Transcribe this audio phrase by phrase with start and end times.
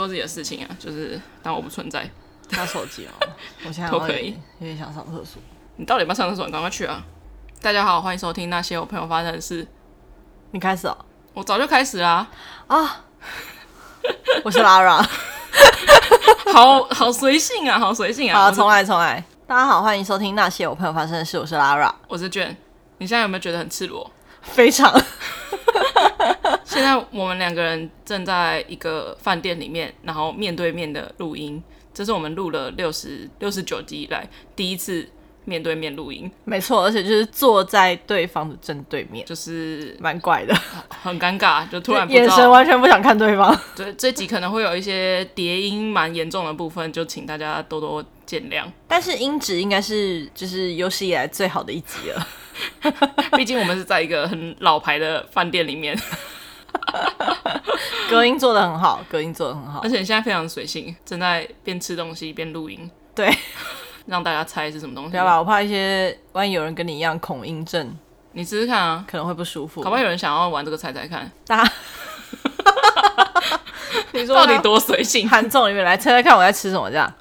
[0.00, 2.08] 做自己的事情啊，就是当我不存在。
[2.52, 3.28] 拿手机哦，
[3.64, 5.40] 我现在都可以，有点想上厕所。
[5.76, 6.46] 你到底要不要上厕所？
[6.46, 7.00] 你赶快去啊！
[7.62, 9.64] 大家好，欢迎收听那些我朋友发生的事。
[10.50, 10.96] 你开始哦，
[11.32, 12.26] 我早就开始啦。
[12.66, 13.04] 啊，
[14.42, 15.00] 我是 Lara，
[16.52, 18.46] 好好随性啊，好随性啊。
[18.46, 19.22] 好，重来重来。
[19.46, 21.38] 大家好，欢迎收听那些我朋友发生的事。
[21.38, 22.56] 我是 Lara，我是卷。
[22.98, 24.10] 你现在有没有觉得很赤裸？
[24.42, 24.92] 非常。
[26.64, 31.62] 现在我们两个人正在一个饭店里面，然后面对面的录音。
[31.92, 35.06] 这是我们录了六十六十九集以来第一次
[35.44, 36.30] 面对面录音。
[36.44, 40.54] 没错，而且就是坐在对方的正对面，就是蛮怪的，
[41.02, 43.58] 很尴尬，就突然不眼神完全不想看对方。
[43.74, 48.64] 对，这集可能会有一些叠音蛮严重的部分，就请大家多多见谅。
[48.86, 52.28] 但是音质应该是就是有史以来最好的一集了，
[53.36, 55.98] 毕竟我们是在一个很老牌的饭店里面。
[58.08, 62.90] 隔音做得很好，隔音做得很好，而且你现在非常随性，正在边吃东西边录音。
[63.14, 63.32] 对，
[64.06, 65.10] 让大家猜是什么东西。
[65.10, 67.96] 不要吧，我怕一些万一有人跟你一样恐音症，
[68.32, 69.82] 你试试看啊，可能会不舒服。
[69.82, 70.02] 好不好？
[70.02, 71.30] 有人想要玩这个猜猜看？
[71.46, 71.72] 大家，
[74.12, 75.28] 你说到底多随性？
[75.28, 76.90] 韩总，你们来猜猜看我在吃什么？
[76.90, 77.12] 这样，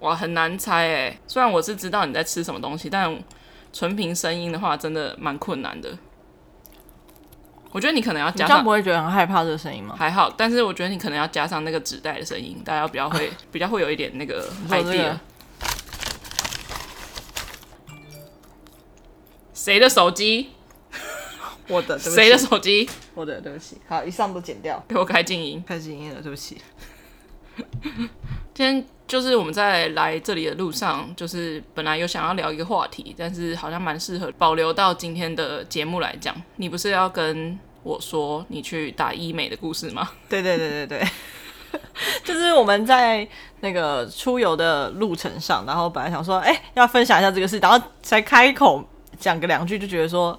[0.00, 1.18] 哇，很难猜哎。
[1.26, 3.16] 虽然我是知道你在吃什么东西，但
[3.72, 5.96] 纯凭声音的话，真的蛮困难的。
[7.72, 9.94] 我觉得你可能要加上，不会觉得很害怕这个声音吗？
[9.96, 15.16] 还好，但是我觉得你可能要加上那个纸袋的声音，大家比较会 比较会有一点那个 idea。
[19.54, 20.50] 谁的手机？
[21.68, 21.98] 我的。
[21.98, 22.88] 谁的手机？
[23.14, 23.76] 我的，对不起。
[23.86, 24.82] 好，以上都剪掉。
[24.88, 25.62] 给我开静音。
[25.64, 26.60] 开静音了，对不起。
[28.60, 36.36] 今天就是我们在来这里的路上，就是本来有想要聊一个话题，但是好像蛮适合保留到今天的节目来讲。
[36.56, 40.10] 你不是要跟我说你去打医美的故事吗？
[40.28, 41.08] 对对对对对，
[42.22, 43.26] 就是我们在
[43.60, 48.84] 那个出游的路程上，然后本来想说，哎、要分享一下这个事，然后才开口
[49.18, 50.38] 讲个两句，就觉得说。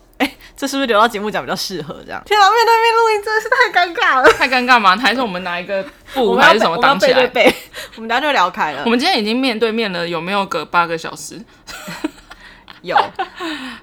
[0.61, 1.99] 这是不是留到节目讲比较适合？
[2.05, 4.95] 这样，天啊，面对面录音真的是太尴尬了，太尴尬吗？
[4.95, 5.83] 还是我们拿一个
[6.13, 7.21] 布还是什么挡起来？
[7.97, 8.83] 我们等下就聊开了。
[8.85, 11.43] 我们今天已经面对面了，有没有隔八个小时？
[12.83, 12.95] 有。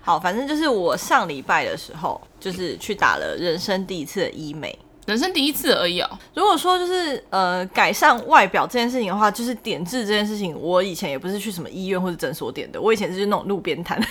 [0.03, 6.09] 好，反正就是我上礼拜的时候，就是去打了人生第一次的医美，人生第一次而已哦。
[6.35, 14.01] 如果说就是呃改善外表这件事情的话，就是点痣这件事情，我以前也不是去什么医院或者诊所点的，我以前是那种路边摊。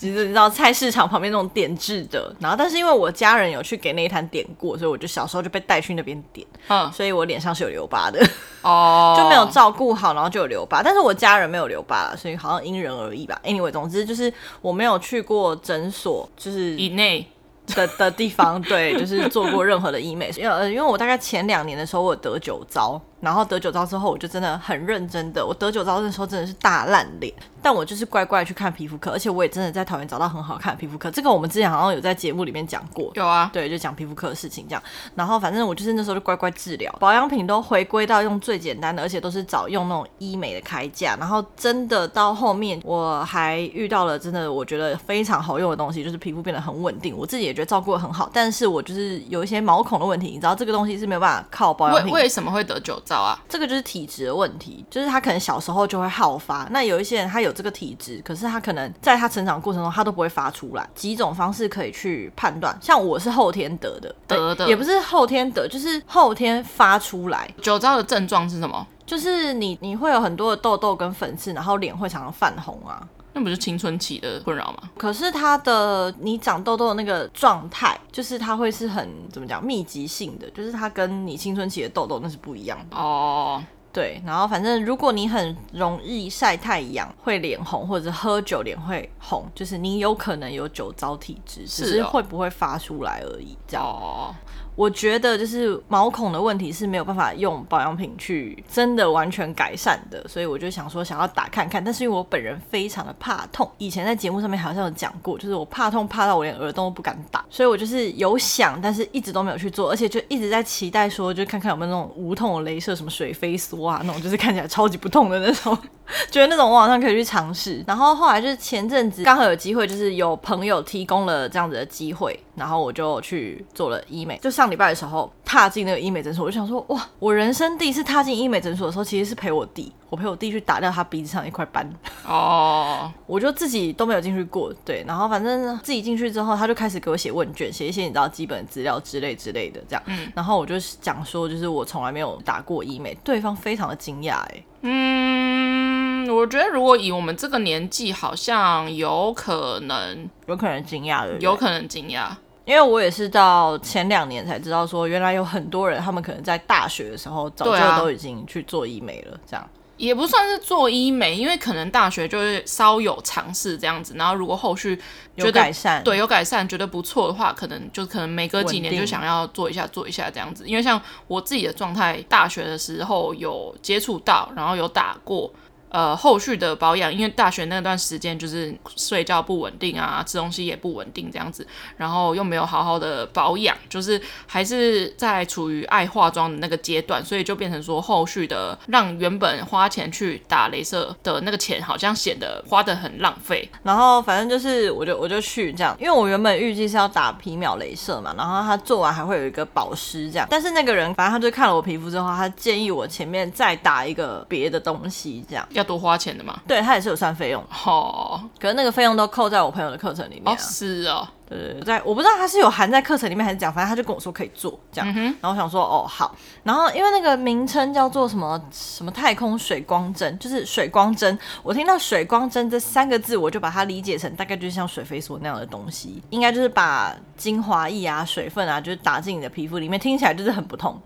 [0.00, 8.18] 其实你知道菜市场旁边那种点痣的，然后但是因为我家人有去给那一摊点过，所以我就小时候就被带去那边点，嗯，所以我脸上是有留疤的，
[8.62, 13.38] 哦， 就没有照顾好，然后就有留疤，但是我家人没有留疤了，所以好像因人而异吧。
[13.44, 17.28] Anyway，总之就是我没有去过诊所，就是以内。
[17.76, 23.00] 的的地方，对，就是做过任何的医美，因为因为我大概前两年的时候我有得酒糟。
[23.20, 25.44] 然后得酒糟之后，我就真的很认真的。
[25.44, 27.32] 我得酒糟的时候真的是大烂脸，
[27.62, 31.10] 但我就是乖乖去看皮肤科，而且我也真的在桃园找到很好看的皮肤科。
[31.10, 33.10] 这个我们之前好像有在节目里面讲过。
[33.14, 34.82] 有啊，对，就讲皮肤科的事情这样。
[35.14, 41.14] 然后反正我就是那时候就乖乖治疗，保养品都回归到用最简单的，而且都是找用那种医美的开价。
[41.20, 47.14] 然后真的到后面我还遇到了真的我觉得非常好用的东西，就是皮肤变得很稳定。
[47.14, 52.14] 我自己也觉得照顾得很好，但是我就是有一些毛孔的问题，你知道这个东西是没有办法靠保养品。
[52.14, 53.00] 为为什么会得酒
[53.48, 53.80] 这个就是。
[53.90, 56.68] 体质的问题，就是他可能小时候就会好发。
[56.70, 60.88] 那有一些人他有这个体质，可是他可能在他成长过程中他都不会发出来。
[60.94, 67.52] 几种方式可以去判断，像我是后天得的，得的也不是后天得，就是后天发出来。
[67.60, 68.86] 酒糟的症状是什么？
[69.04, 73.02] 就是你你会有很多的痘痘跟粉刺，然后脸会常常泛红啊。
[73.32, 74.90] 那不是青春期的困扰吗？
[74.96, 83.62] 可是它的你长痘痘的那个状态，就是它会是很怎么讲密集性的，就是它跟你青春期的痘痘那是不一样的哦。
[83.92, 93.56] 对，然后反正如果你很容易晒太阳会脸红，或者是喝酒脸会红，就是你有可能有酒糟体质，只是会不会发出来而已。
[93.66, 93.84] 这样。
[93.84, 94.34] 哦。
[94.76, 115.76] 我觉得就是毛孔的问题是没有办法用保养品去真的完全改善的，所以我就想说想要打看看，但是因为我本人非常的怕痛，以前在节目上面好像有讲过，就是我怕痛怕到我连耳洞都不敢打，所以我就是有想，但是一直都没有去做，而且就一直在期待说，就看看有没有那种无痛的镭射，什么水飞梭啊那种，就是看起来超级不痛的那种，
[116.30, 117.84] 觉得那种我好像可以去尝试。
[117.86, 122.38] 然后后来就是前阵子刚好有机会，就是有朋友提供了这样子的机会。
[122.60, 124.36] 然后我就去做了医美。
[124.42, 131.90] 就上礼拜的时候踏进那个医美诊所，我就想说，哇，我人生第一次踏进医美诊所的时候，其实是陪我弟，我陪我弟去打掉他鼻子上一块斑。
[132.26, 140.02] 哦， 我就自己都没有进去过，对，然后反正自己进去之后，他就开始给我写问卷，写一些你知道基本资料之类之类的这样。
[140.04, 152.28] 嗯，然后我就讲说，就是我从来没有打过医美，对方非常的惊讶，哎，嗯，我觉得如果以我们这个年纪，好像有可能，有可能惊讶的，有可能惊讶。
[152.70, 164.96] 因为我也是到前两年才知道，说原来有很多人，他们可能在大学的时候早就都已经去做医美了，这样也不算是做医美，因为可能大学就是稍有尝试这样子，然后如果后续
[165.34, 170.62] 有改善，对，有改善觉得不错的话，可能就可能每隔几年就想要做一下做一下这样子。
[170.64, 175.52] 因为像我自己的状态，大学的时候有接触到，然后有打过。
[175.90, 181.66] 呃，后续的保养，因为大学那段时间就是睡觉不稳定啊，吃东西也不稳定这样子，
[181.96, 193.68] 然后又没有好好的保养，就是还是在处于爱化妆的那个阶段，所以就变成说后续的让原本花钱去打镭射的那个钱，好像显得花得很浪费。
[193.82, 205.66] 然后反正就是我就我就去这样，因为我原本预计是要打皮秒镭射嘛，然后他做完还会有一个保湿这样，但是那个人反正他就看了我皮肤之后，他建议我前面再打一个别的东西这样。
[205.80, 206.60] 要多花钱的嘛？
[206.66, 207.64] 对，他也是有算费用。
[207.84, 210.54] 哦，可是那个费用都扣在我朋友的课程里面。
[210.54, 211.26] 哦，是哦。
[211.48, 215.14] 对对对，在我不知道他是有含在课程里面还是讲，反正他就跟我说可以做这样。
[215.16, 216.32] 嗯、然后我想说哦好，
[216.62, 221.36] 然后因为那个名称叫做什么什么太空水光针，就是水光针。
[221.64, 231.02] 我听到水光针这三个字，我就把它理解成大概就是像水飞梭那样的东西，应该就是把精华液啊、水分啊，就是打进你的皮肤里面，听起来就是很不痛。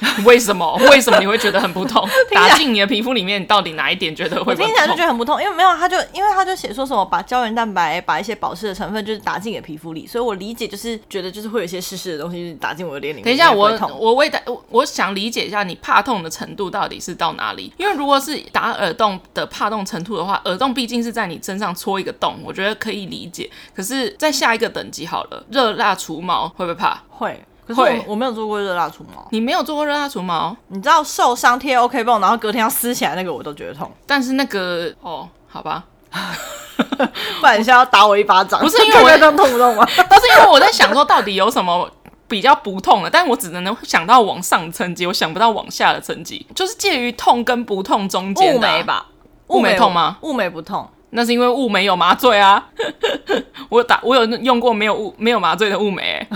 [0.24, 0.76] 为什么？
[0.90, 2.06] 为什么你会觉得很不痛？
[2.32, 4.62] 打进你的皮肤里面，你到底哪一点觉得会不痛？
[4.62, 13.24] 我听起来就觉得很不痛，因为没有，他就因为他就写说什么把胶原蛋白、把一些保湿的成分就是打进你的皮肤里，所以我理解就是觉得就是会有一些湿湿的东西打进我的脸里面。
[13.24, 17.72] 等一下，我我为的我我想理解一下你怕痛的程度到底是到哪里？
[17.76, 23.50] 因为如果是打耳洞的怕痛程度的话，耳洞毕竟是在你身上戳一个洞，我觉得可以理解。
[23.74, 27.02] 可是在下一个等级好了，热蜡除毛会不会怕？
[27.08, 27.38] 会。
[27.70, 30.56] 可是我会我没有做过热辣除毛，你没有做过热辣除毛？
[30.68, 33.90] 你知道受伤贴 OK 绷，然后隔天要撕起来那个，我都觉得痛。
[34.06, 38.60] 但是那个哦，好吧， 不然你现在要打我一巴掌？
[38.60, 39.84] 不是因为我 这样痛不痛吗？
[39.84, 41.88] 不是因为我在想说到底有什么
[42.26, 48.74] 比较不痛的，但我只能能想到往上层级，我想不到往下的层级，就是介于痛跟不痛中间的、啊。
[48.74, 49.06] 雾眉吧？
[49.48, 50.16] 雾眉痛吗？
[50.22, 52.68] 雾眉不痛，那是因为雾眉有麻醉啊。
[53.68, 56.28] 我打我有用过没有雾没有麻醉的雾眉、欸。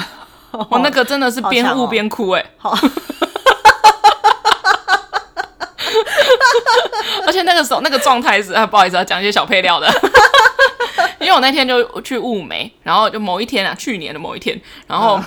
[0.57, 2.71] 我、哦、那个真的是边悟边哭哎、欸，好，
[7.27, 9.93] 而且那个时候那个状态是啊，不好意思啊，讲一些小配料的，
[11.19, 15.25] 因为我那天就去雾眉，然后就某一天啊，去年的某一天，然后、嗯、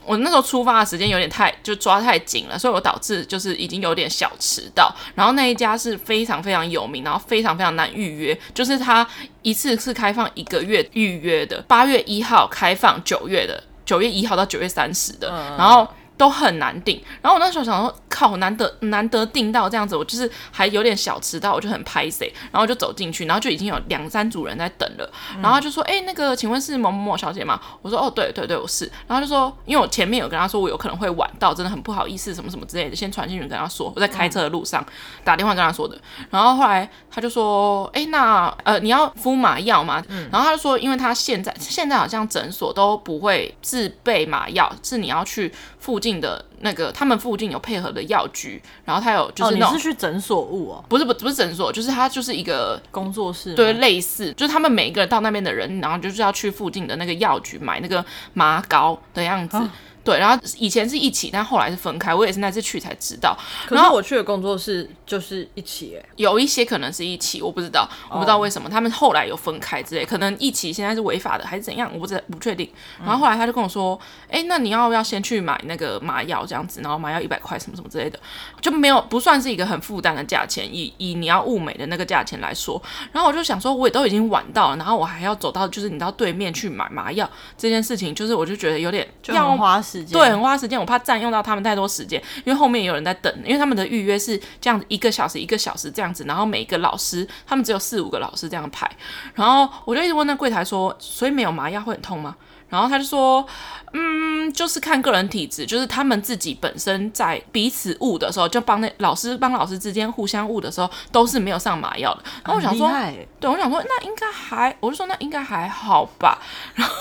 [0.06, 9.06] 我那时候出发的时间有点太就抓太紧了，所以我导致就是已经有点小迟到，然后那一家是非常非常有名，然后非常非常难预约，就是他
[9.42, 13.62] 一次是开放一个月预约的，八月一号开放九月的。
[13.86, 17.02] 九月一号到九月三十的，嗯、然后都很难订。
[17.20, 25.10] 然后我那时候想说，靠，难得难得订到这样子，我就是还有点小迟到，我就很拍谁，然后就走进去，然后就已经有两三组人在等了。
[25.34, 27.60] 嗯、然后就说，哎、欸，那个，请问是某某某小姐吗？
[27.82, 28.90] 我说，哦，对对对，我是。
[29.06, 34.92] 然后就说，因为我前面有跟他说，我有可能会晚到，真的很不好意思，什么什么之类的，先传进去跟他说，我在开车的路上、嗯、
[35.24, 35.98] 打电话跟他说的。
[36.30, 40.02] 然后后来他就说，哎、欸，那呃，你要敷麻药吗？
[40.08, 48.62] 嗯、然后他就说，因为他现在现在好像诊所都不会自备麻药，是你要去附近的那个，他们附近有配合的药局。
[48.84, 50.84] 然后他有就是那种、是去诊所物哦？
[50.88, 59.56] 不是不不是诊所，就是他就是一个工作室，对，类似就是他们每一个人到那边的人，然后就是要去附近的那个药局买那个麻膏的样子。
[59.56, 59.72] 啊
[60.06, 62.14] 对，然后以前是一起，但后来是分开。
[62.14, 63.36] 我也是那次去才知道。
[63.68, 68.72] 然后我去的工作室就是一起，哎，有一些可能是一起，我不知道，我不知道为什么、oh.
[68.72, 72.70] 他们后来有分开之类，可能一起现在是违法的还是怎样，我不知不确定。
[73.04, 73.98] 然后后来他就跟我说，
[74.30, 78.16] 哎、嗯，那你要不要先去买那个麻药这样子，然后麻药一百块什么什么之类的，
[78.60, 82.80] 就没有不算是一个很负担的价钱，以以你要物美的那个价钱来说。
[83.10, 90.78] 然后我就想说，我也都已经晚到了，然后我还要走到就是你到对面去买麻药这件事情，就是我就觉得有点就很花时间，对，很花时间。
[90.78, 98.90] 我怕占用到他们太多时间，因为后面也有人在等，因为他们的预约是这样子一个小时一个小时这样子，然后每一个老师他们只有四五个老师这样排，
[99.34, 102.36] 然后我就一直问那柜台说，所以没有麻药会很痛吗？
[102.68, 103.46] 然后他就说，
[103.92, 112.22] 嗯，就是看个人体质，就是他们自己本身在彼此误的时候，就帮那老师帮老师之间互相误的时候，都是没有上麻药的。
[112.44, 112.90] 然后我想说，
[113.38, 116.38] 对，我想说那应该还，我就说那应该还好吧，
[116.74, 116.94] 然后。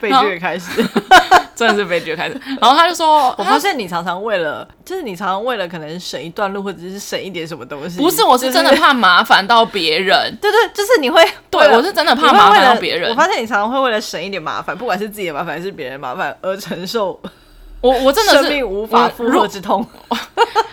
[0.00, 0.82] 悲剧开始，
[1.66, 2.40] 真的是悲剧开始。
[2.60, 7.98] 然后他就说：“我发现你常常为了，就是你常常为了可能省一段路，或者是省一点什么东西。
[7.98, 10.34] 不是，我是真的怕麻烦到别人。
[10.40, 13.10] 对对，就是你会，对我是真的怕麻烦到别人。
[13.10, 17.20] 我发现你常常会为了省一点麻烦，不管是自己的麻烦还是别人的麻烦，而承受
[17.82, 19.86] 我我真的是生命无法负荷之痛。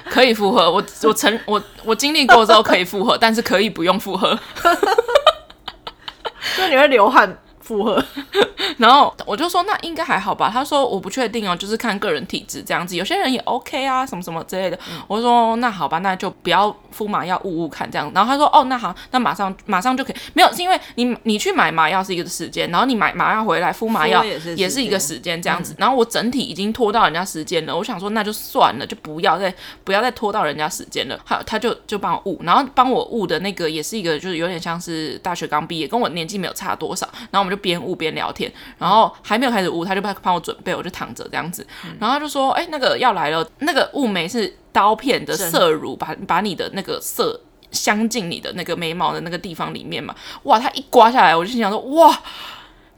[0.10, 4.40] 可以负荷，我我承我我经历过之后可以负荷，但是可以不用负荷。
[6.58, 7.38] 就你会流汗。”
[7.68, 8.02] 符合，
[8.78, 10.50] 然后我就说那应该还好吧。
[10.52, 14.80] 他说我不确定哦，就是看个人体质这样子，有些人也 OK 啊，什么什么之类的。
[14.90, 18.12] 嗯、我说那好吧，那就不要敷麻药，雾雾看这样。
[18.16, 20.16] 然后他说哦，那好，那马上马上就可以。
[20.34, 25.74] 没有，是因为你你去买麻药是一个时间，然后你买麻药回来敷麻药也是一个时间这样子。
[25.74, 31.20] 嗯、然后我整体已经拖到人家时间了，我想说那就算了，就不要再不要再拖到人家时间了。
[31.24, 37.08] 好他就就帮我雾，然后帮我雾的那个也是一个，就是有点像是大学刚毕业，跟我年纪没有差多少。
[37.30, 37.58] 然后我们就。
[37.58, 41.66] 边雾边聊天，然后还没有开始雾，他就帮帮我准备，我就躺着这样子，
[42.00, 47.40] 然后他就说：“哎，那个要来了，那个雾眉是刀片的色乳，把把你的那个色
[47.72, 52.22] 镶进你的那个眉毛的那个地方里面嘛。”哇，它一刮下来，我就心想说：“哇，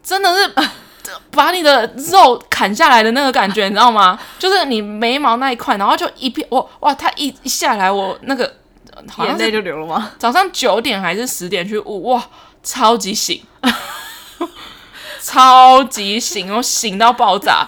[0.04, 0.54] 真的是
[1.32, 4.20] 把你的肉砍下来的那个感觉，你知道吗？
[4.38, 8.54] 就是你眉毛那一块，然后就一片，哇哇，它一一下来，我那个
[9.20, 10.12] 眼泪就流了吗？
[10.20, 12.24] 早上九点还是十点去雾，哇，
[12.62, 13.42] 超级醒。
[15.22, 17.68] ”超级醒，我醒到爆炸，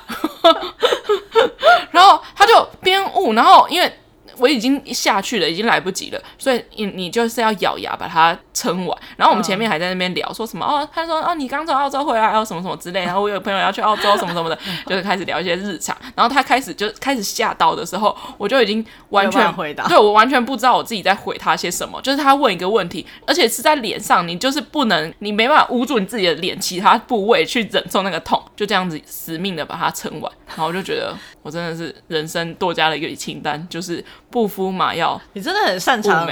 [1.92, 3.98] 然后他就边悟，然后因为。
[4.42, 8.98] 我已经下去了，已经来不及了，所以你你就是要咬牙把它撑完。
[9.16, 13.06] 然后我们前面还在那边聊，嗯、说什么哦，他说哦，你刚从澳洲回来，哦，什么什么之类。
[13.06, 14.58] 然后我有朋友要去澳洲，什么什么的，
[14.88, 15.96] 就是开始聊一些日常。
[16.16, 22.02] 然后他开始就开始吓到的时候，我就已经完全回答，对我完全不知道我自己在回他些什么。
[22.02, 30.32] 就是他问一个问题，而且是在脸上，你就是不能，你没办法捂住你自己的脸，其他部位去忍受那个痛，就这样子死命的把它撑完。
[30.48, 34.04] 然后我就觉得我真的是人生多加了一个清单，就是。
[34.32, 36.28] 不敷麻药，你真的很擅长。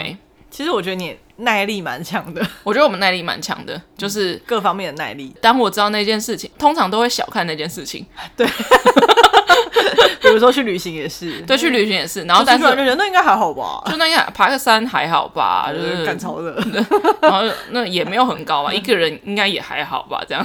[0.49, 2.43] 其实我觉得你耐力蛮强的。
[2.63, 5.31] 我觉得我们耐力蛮强的，就是各方面的耐力。
[5.39, 8.03] 当我知道那件事情，通常都会小看那件事情。
[8.35, 8.47] 对，
[10.21, 12.23] 比如说去旅行也是，对，去旅行也是。
[12.23, 13.83] 然后但是人那应该还好吧？
[13.91, 15.69] 就那样爬个山还好吧？
[15.71, 16.59] 就是 赶超热。
[17.21, 18.73] 然后那也没有很高吧？
[18.73, 20.23] 一个人应该也还好吧？
[20.27, 20.43] 这样，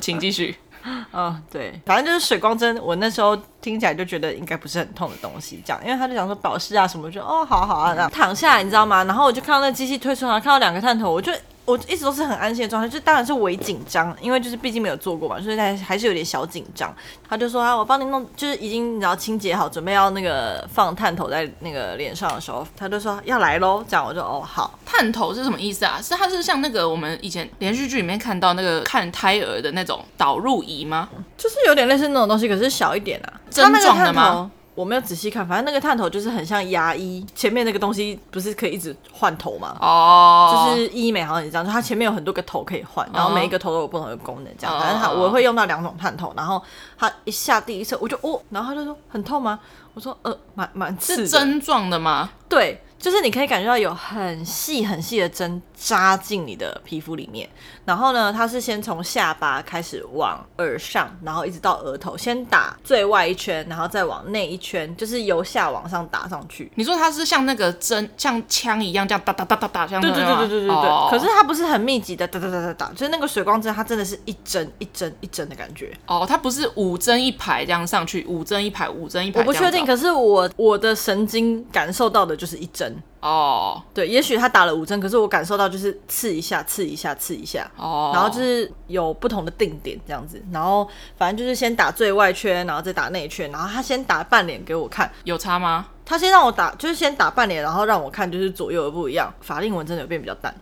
[0.00, 0.54] 请继续。
[0.84, 9.04] 嗯、 哦，对，反正就是水光针，我那时候听起来就觉得应该不是很痛的东西，这样，因为他就讲说保湿啊什么，就哦，好好啊，这样躺下来，你知道吗？
[9.04, 11.32] 然后我就看到那机器推出来，看到两个探头，我就。
[11.68, 16.94] 我一直都是很安心的状态，就当然是微紧张，因为就是毕竟没有做过嘛，所以还还是有点小紧张。
[17.28, 24.78] 他就说啊，我帮你弄，就是已经然后清洁好，准备要那个放探头在那个脸上的时候，他就说要来喽，这样我就哦好。
[24.86, 26.00] 探头是什么意思啊？
[26.02, 31.10] 是它是像那个我们以前连续剧里面看到那个看胎儿的那种导入仪吗？
[31.36, 34.50] 就是有点类似那种东西，可是小一点啊，针状的吗？
[34.78, 39.76] 我没有仔细看，反正那个探头就是很像牙医前面那个东西，不是可以一直换头吗？
[39.80, 40.68] 哦，oh.
[40.68, 44.72] 就是医美好像也这样，就它前面有很多个头可以换，然后每一个头都有不同的功能，这样。
[44.72, 44.80] Oh.
[44.80, 46.62] 反正它我会用到两种探头，然后
[46.96, 49.58] 它一下第一次我就哦，然后他就说很痛吗？
[49.94, 51.16] 我说呃，蛮蛮刺。
[51.16, 52.30] 是针状的吗？
[52.48, 52.80] 对。
[52.98, 57.48] 就是你可以感觉到有很细很细的针扎进你的皮肤里面，
[57.84, 66.70] 然后呢，它是先从下巴开始往耳上，然后一直到额头，先打最外一圈，然后再往内一圈，就是由下往上打上去。
[66.74, 70.88] 你说它是像那个针，像枪一样这样哒哒哒哒哒，像对对对对对对对。
[70.88, 71.08] Oh.
[71.08, 75.96] 可是它不是很密集的哒哒哒哒哒，就是那个水光针，它真的是一针一针一针的感觉。
[76.06, 79.38] 哦，oh, 它不是五针一排这样上去，五针一排，五针一排。
[79.38, 82.87] 我不确定，可是我我的神经感受到的就是一针。
[83.20, 83.82] 哦，oh.
[83.92, 88.16] 对，也许他打了五针，可是我感受到就是刺一下，刺一下，刺一下，哦，oh.
[88.16, 95.88] 然后就是有不同的定点这样子，然后反正就是先打最外圈，然后再打内圈，然后他先打半脸给我看，有差吗？
[96.04, 100.54] 他先让我打，就是先打半脸，然后让我看就是左右的不一样，法令纹真的有变比较淡，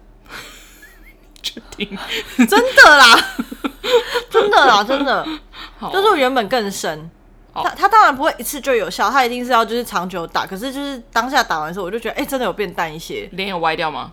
[1.42, 1.98] 确定？
[2.38, 3.16] 真的啦，
[4.30, 5.26] 真的啦，真的，
[5.92, 7.10] 就是我原本更深。
[7.62, 10.46] 他他当然不会一次就有效，他一定是要就是长久打。
[10.46, 13.28] 可是就是当下打完的时候，我就觉得哎、欸，真的有变淡一些。
[13.32, 14.12] 脸有歪掉吗？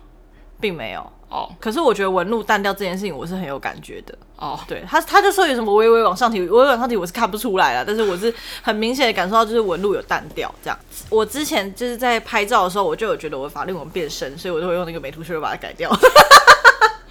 [0.60, 1.50] 并没有哦。
[1.60, 4.58] 可是我觉得纹路淡掉这件事情，我是很有感觉的哦。
[4.66, 7.84] 对他，他就说有什么微微往上提，微微往上提，我是看不出来了。
[7.84, 8.32] 但是我是
[8.62, 10.78] 很明显的感受到，就是纹路有淡掉这样。
[11.10, 15.90] 我之前就是在拍照的时候，我就有觉得我的法令纹变深，所以我就会用那个美图秀秀把它改掉。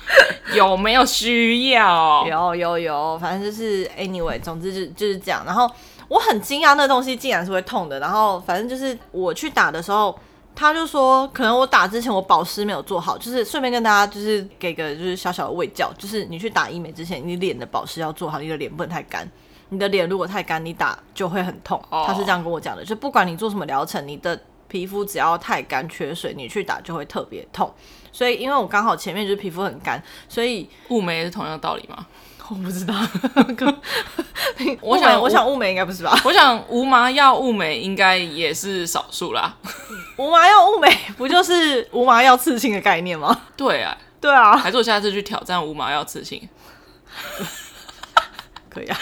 [0.56, 2.26] 有没有需要？
[2.28, 5.44] 有有有，反正就是 anyway，总之就就是这样。
[5.46, 5.70] 然后。
[6.14, 8.00] 我很惊讶，那东西竟然是会痛的。
[8.00, 10.16] 然后反正就是我去打的时候，
[10.54, 19.28] 他就说，可能我打之前我保湿没有做好，就是顺便跟大家就是给个就是小小的卫教，就是你去打医美之前，你脸的保湿要做好，你的脸不能太干，
[19.70, 21.84] 你的脸如果太干，你打就会很痛。
[21.90, 22.06] Oh.
[22.06, 27.74] 他是这样跟我讲的，就不管你做什么疗程，你的皮肤只要太干缺水，你去打就会特别痛。
[28.12, 32.06] 所以因为我刚好前面就是皮肤很干，所以雾眉也是同样的道理吗？
[32.50, 32.94] 我不知道，
[34.82, 36.20] 我想我想物美应该不是吧？
[36.26, 39.56] 我想无麻药物美应该也是少数啦。
[40.18, 43.36] 无麻药物美不就是无麻药刺青的概念吗？
[43.58, 46.48] 对啊，对啊，还是我下次去挑战无麻药刺青。
[48.74, 48.98] 可以啊，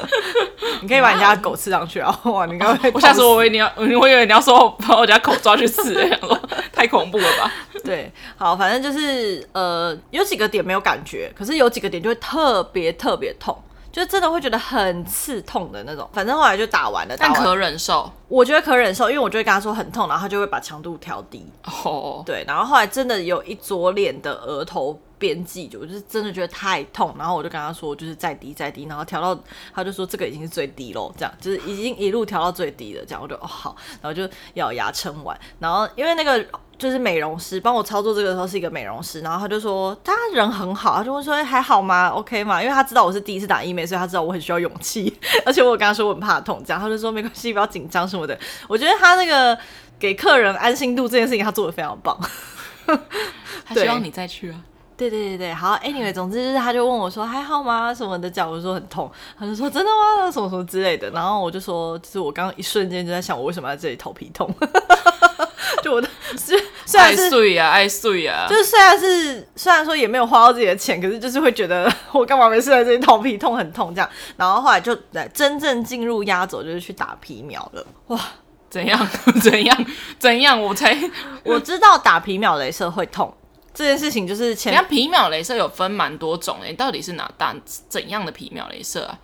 [0.80, 2.18] 你可以把你家的狗刺上去啊！
[2.24, 5.94] 哇，你刚刚我下次我以为你要，我以为你要说我把我家狗抓去刺，
[6.72, 7.52] 太恐怖了吧？
[7.84, 13.56] 对，好，反正就是呃，有几个点没有感觉，可是有几个点就会特别特别痛，
[13.92, 16.08] 就真的会觉得很刺痛的那种。
[16.12, 18.10] 反正后来就打完了，但可忍受。
[18.28, 21.46] 我觉得可忍受，因为我就会跟他说很痛，然后他就会把强度调低。
[21.84, 24.98] 哦，对，然后后来真的有一左脸的额头。
[25.24, 29.42] 边际，我就是真的觉得太痛，然后我就跟他说，就是再低再低，然后调到，
[29.74, 36.44] 他就说这个已经是最低喽，这样就是已经一路调到最低了，这样我就哦好，然后就咬牙撑完，然后因为那个
[36.76, 42.62] 就是美容师帮我操作这个的时候是一个美容师，然后他就说他人很好，他就会说还好吗？OK 吗？
[42.62, 48.38] 因为他知道我是第一次打医美，所以他知道我很需要勇气， 而且我跟他说我很怕痛，这样他就说没关系，不要紧张什么的。
[48.68, 49.58] 我觉得他那个
[49.98, 52.18] 给客人安心度这件事情，他做的非常棒。
[53.64, 54.60] 他希望你再去啊。
[54.96, 57.92] 对对对对，好，anyway，总之就是他就问我说还好吗？
[57.92, 60.30] 什么的，脚我说很痛，他就说真的吗？
[60.30, 64.48] 什么什么之类的，然后我就说，就是我刚刚一瞬间就在想，我为什么在这里头皮痛？
[65.82, 78.18] 就我的虽虽然是爱睡啊，爱睡啊，就是虽然是虽然说也没有花到自己的钱，可是就是会觉得 我干嘛没事在这里头皮痛很痛这样，然后后来就来真正进入压轴，就是去打皮秒了，哇，
[78.70, 79.08] 怎样？
[79.42, 79.86] 怎样？
[80.18, 80.96] 怎样，我才
[81.42, 83.34] 我知道打皮秒镭射会痛。
[83.74, 87.54] 这件事情就是前，前皮秒镭射有分蛮多种诶，到底是哪大
[87.88, 89.18] 怎样的皮秒镭射啊？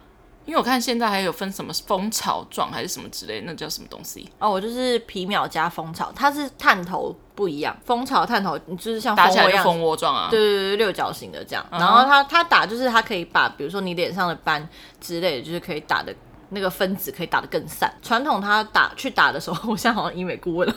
[0.45, 4.29] 因为我看现在还有分什么蜂巢状还是什么之类，那叫什么东西？
[4.41, 11.65] 哦，我就是皮秒加蜂巢，它是探头不一样，蜂巢探头你就是像打起来就蜂窝状啊，对对对，六角形的这样。
[11.71, 14.69] 然后它它打就是它可以把比如说你脸上的斑
[15.01, 16.13] 之类的，就是可以打的。
[16.51, 17.93] 那个分子可以打得更散。
[18.03, 20.75] 传统它打去打的时候， 我现在好像医美顾问了。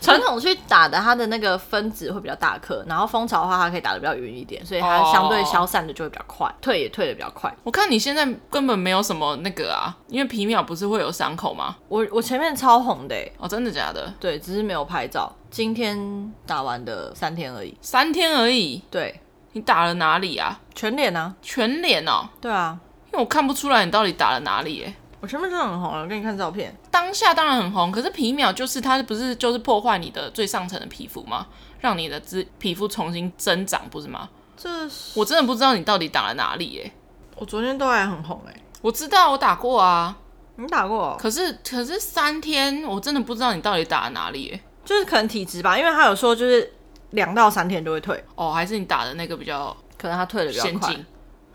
[0.00, 7.54] 传统去打的，它的那个分子会比较大颗，然后蜂巢的话，它可以打得比较匀一点，所以它相对消散的就会比较快，退也退得比较快。
[7.62, 11.76] 我看你现在根本没有什么那个啊，因为皮秒不是会有伤口吗？
[11.88, 14.12] 我我前面超红的哦，真的假的？
[14.18, 15.30] 对，只是没有拍照。
[15.50, 18.82] 今天打完的三天而已，三天而已。
[18.90, 19.20] 对，
[19.52, 20.60] 你打了哪里啊？
[20.74, 22.28] 全脸啊，全脸哦。
[22.40, 22.78] 对啊。
[23.08, 26.76] 因为我看不出来你到底打了哪里耶，我前面真的很红，我给你看照片。
[26.90, 31.46] 当下当然很红，可是皮秒就是它不是就是破坏你的最上层的皮肤吗？
[31.80, 34.28] 让你的脂皮肤重新增长，不是吗？
[34.56, 36.92] 这是我真的不知道你到底打了哪里耶。
[37.36, 40.16] 我昨天都还很红哎，我知道我打过啊，
[40.56, 41.16] 你打过？
[41.20, 44.60] 可是可是三天，我真的不知道你到底打了哪里耶。
[44.84, 46.72] 就是可能体质吧，因为他有说就是
[47.10, 50.96] 两到三天就会退哦，还是你打的那个比较可能他退的比较快。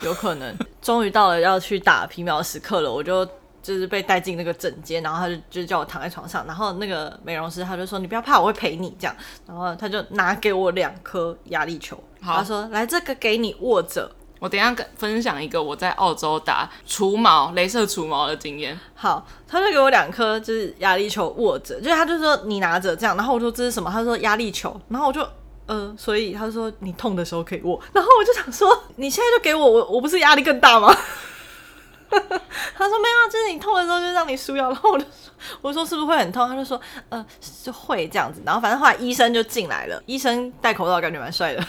[0.04, 3.26] 有可能，终于到了要去打皮秒的时刻了，我就
[3.62, 9.16] 就是被带进那个诊间，然后他就就叫我躺在床上，然后那个美容师他就说，你不要怕，我会陪你这样，
[9.48, 18.78] 然后他就拿给我两颗压力球，好他说，来这个给你握着，我等一下跟分享一个我在澳洲打除毛、镭射除毛的经验。
[18.94, 23.90] 好，他就给我两颗就是压力球握着，就是他就说你拿着这样，然后我说这是什么？
[23.90, 25.26] 他说压力球，然后我就。
[25.66, 30.94] 呃，所以他说你痛的时候可以握，然后我就想说，你现在就给我，我我不是压力更大吗？
[32.10, 36.48] 他说没有啊，就是你痛的时候就让你输药，然后我就说，我说是不是会很痛？
[36.48, 37.26] 他就说呃
[37.64, 41.66] 就会这样子，然后反正后来医生就进来了，医生戴口罩感觉蛮帅的。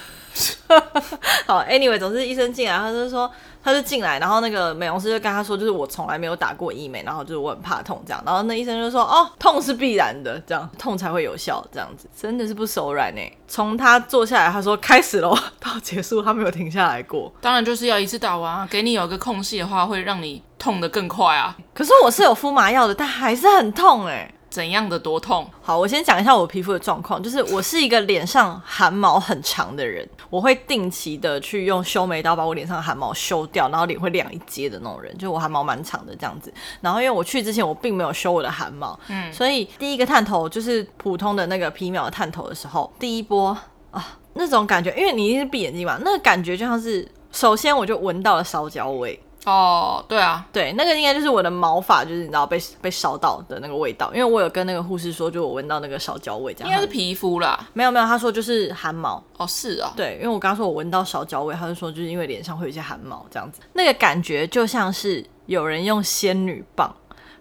[1.46, 3.30] 好，Anyway，总之医生进来，他就说。
[3.64, 13.20] 他就进来，然后那个美容师就跟他说，就是我从来没有打过医美，然后就是我很怕痛这样，然后那医生就说，哦，痛是必然的，这样痛才会有效，这样子真的是不手软呢。
[13.48, 17.32] 从他坐下来，他说开始喽，到结束他没有停下来过。
[17.40, 21.56] 当然就是要一次打完啊，给你有个空隙的话，会让你痛得更快啊。
[21.72, 24.30] 可是我是有敷麻药的，但还是很痛哎。
[24.54, 25.44] 怎样的多痛？
[25.60, 36.54] 好，我先讲一下我皮肤的状况，就是我是一个脸上汗毛很长的人，我会定期的去用修眉刀把我脸上的汗毛修掉，然后脸会亮一截的那种人，就我汗毛蛮长的这样子。
[36.80, 43.58] 然后因为我去之前我并没有修我的汗毛，嗯，所以第一个探头就是普通的那个皮秒的探头的时候，第一波
[43.90, 49.18] 啊那种感觉，因为你一定是闭眼睛嘛，那个感觉就像是，首先我就闻到了烧焦味。
[49.44, 56.68] 哦，对啊，对，那个应该就是我的毛发，就是你知道被被烧到的那个味道，因为我有跟那个护士说，就我闻到那个烧焦味，这样。
[56.68, 59.22] 应该是皮肤啦，没有没有，他说就是汗毛。
[59.36, 66.94] 哦，是啊，对，因为我刚刚说我闻到烧焦味，他就说就是因为脸上会有一些汗毛这样子，那个感觉就像是有人用仙女棒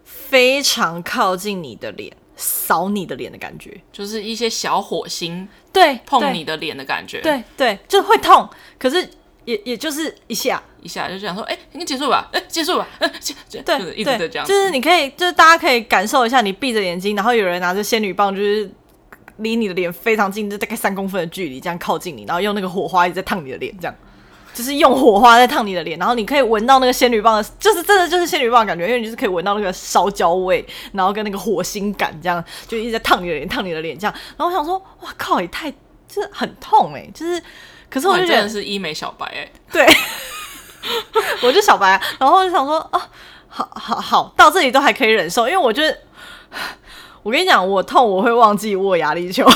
[0.04, 2.16] 非常靠近你的脸。
[2.36, 9.08] 扫你的脸的感觉，就是一些小火星，对，碰你的脸的感觉，对对，就是会痛，可是
[9.46, 18.70] 也也就是一下一下就这样说，哎、欸，应该结束吧，哎、欸，结束吧，哎、欸，结，对，就是、一直这样，就是你可以，就是大家可以感受一下，你闭着眼睛，然后有人拿着仙女棒，就是
[19.38, 23.96] 离你的脸非常近，就大概三公分的距离，这样靠近你，然后用那个火花一直在烫你的脸，这样。
[24.54, 34.14] 就是用火花在烫你的脸，然后你可以闻到那个仙女棒的，就是真的就是仙女棒的感觉，因为你就是可以闻到那个烧焦味，然后跟那个火星感，这样就一直在烫你的脸，烫你的脸这样。
[34.38, 37.42] 然后我想说，哇靠，也太就是很痛哎、欸，就是，
[37.90, 39.88] 可是我就觉得是医美小白哎、欸，对，
[41.42, 43.10] 我就小白，然后我就想说，啊，
[43.48, 45.98] 好好好，到这里都还可以忍受，因为我觉得，
[47.24, 49.48] 我跟你讲，我痛我会忘记握压力球。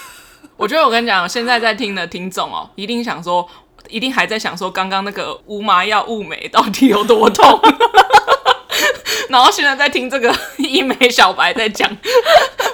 [0.56, 3.48] 我觉得我跟你讲，现在在听的听众哦，一定想说。
[3.90, 7.60] 一定还在想说，刚刚那个无麻药雾眉到底有多痛？
[9.28, 11.94] 然后现在在听这个医美小白在讲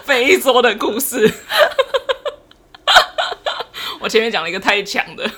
[0.05, 1.29] 非洲的故事。
[3.99, 5.29] 我前面讲了一个太强的，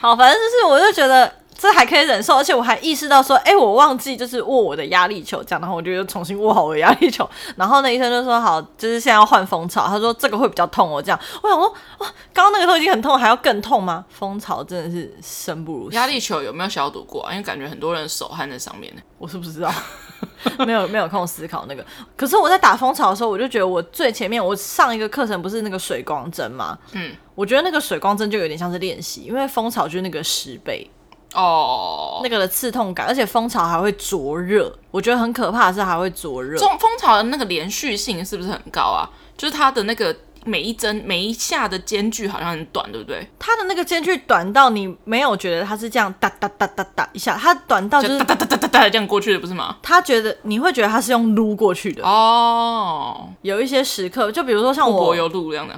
[0.00, 1.32] 好，反正就是，我就觉得。
[1.64, 7.26] 这还可以忍受，而且我还意识到说，哎，我忘记就是握我的压力球，这样，然后我就又重新握好我的压力球。
[7.56, 11.18] 然后那医生就说，好，就是现在要换蜂巢，他说这个会比较痛哦，这样。
[11.42, 11.66] 我想说，
[12.00, 14.04] 哇，刚刚那个都已经很痛，还要更痛吗？
[14.10, 15.96] 蜂巢真的是生不如死。
[15.96, 17.32] 压力球有没有消毒过啊？
[17.32, 19.00] 因为感觉很多人手汗在上面呢。
[19.16, 19.72] 我是不知道，
[20.66, 21.82] 没有没有空思考那个。
[22.14, 26.78] 可是我在打蜂巢的时候，我就觉得我最前面，我上一个课程不是那个水光针吗？
[26.92, 30.90] 嗯，我觉得那个水光针就有点像是练习，因为蜂巢就是那个十倍。
[31.34, 36.58] 哦，那个的刺痛感，而且蜂巢还会灼热，我觉得很可怕的是还会灼热。
[36.58, 39.08] 蜂蜂巢的那个连续性是不是很高啊？
[39.36, 43.26] 就是它的那个每一针每一下的间距好像很短，对不对？
[43.38, 49.76] 它的那个间距短到你没有觉得它是这样哒哒哒哒哒一下，它短到就是哒哒哒哒哒这样过去的，不是吗？
[49.82, 53.28] 他觉得你会觉得它是用撸过去的哦。
[53.42, 55.74] 有一些时刻，就比如说像我有撸这样的。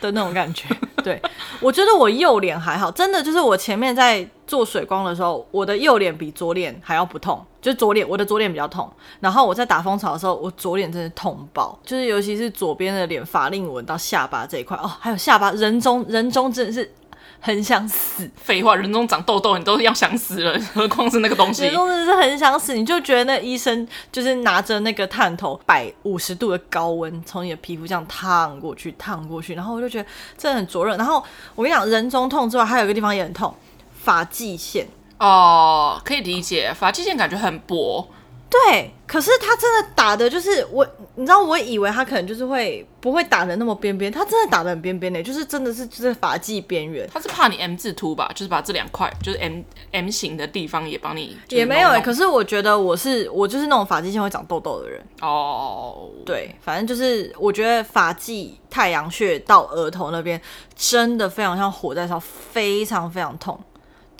[0.00, 0.66] 的那种感觉，
[1.02, 1.20] 对，
[1.60, 8.90] 我觉得我右脸还好，真的就是我前面在做水光的时候，我的右脸比左脸还要不痛，就是左脸，我的左脸比较痛。
[9.20, 16.90] 然后我在打蜂巢的时候，我左脸真的痛爆，就是尤其是左边的脸，法令纹到下巴这一块哦，还有下巴人中人中真的是。
[17.40, 21.64] 很想死，废话，人中长痘痘，你都要想死了， 何况是那个东西？
[21.64, 30.96] 人中真的是很想死，你就觉得那医生就是拿着那个探头，百五十度的高温，从你的皮肤这样烫过去，烫过去，然后我就觉得真的很灼热。
[30.96, 31.24] 然后
[31.54, 33.54] 我跟你讲，人中痛之外，还有一个地方也很痛，
[34.02, 34.86] 发际线。
[35.18, 38.06] 哦，可以理解，发际线感觉很薄。
[38.50, 40.84] 对，可是他真的打的就是我，
[41.14, 47.08] 你知道，我以为他可能就是会不会打的那么边边，他真的打的很边边的，就是真的是就是发际边缘。
[47.12, 48.28] 他是怕你 M 字秃吧？
[48.34, 52.00] 就是把这两块就是 M M 型的地方也帮你也没有哎、欸。
[52.00, 56.10] 可是我觉得我是我就是那种发际线会长痘痘的人哦。
[56.26, 60.40] 对，反正就是我觉得发际太阳穴到额头那边
[60.74, 63.56] 真的非常像火在烧，非常非常痛。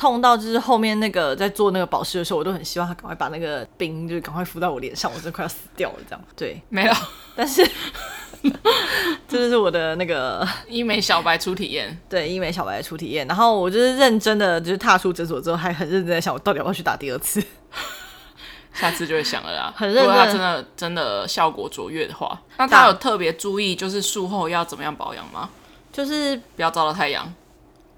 [0.01, 6.25] 痛到就是后面那个在做那个保湿的时候，我都很希望他赶快把那个冰就是赶快敷到我脸上，我真的快要死掉了这样。
[6.35, 6.93] 对，没有，
[7.37, 7.63] 但是
[9.29, 12.01] 这就是我的那个医美小白初体验。
[12.09, 13.27] 对，医美小白初体验。
[13.27, 17.45] 然后我就是认真的，就是踏出诊所之后，还很认真的想，我到底要不要去打第二次？
[18.73, 19.71] 下次就会想了啦。
[19.77, 25.51] 很认真，如果他真的真的效果卓越的话，那他有特别注意就是术后要怎么样保养吗？
[25.93, 27.31] 就是不要照到太阳。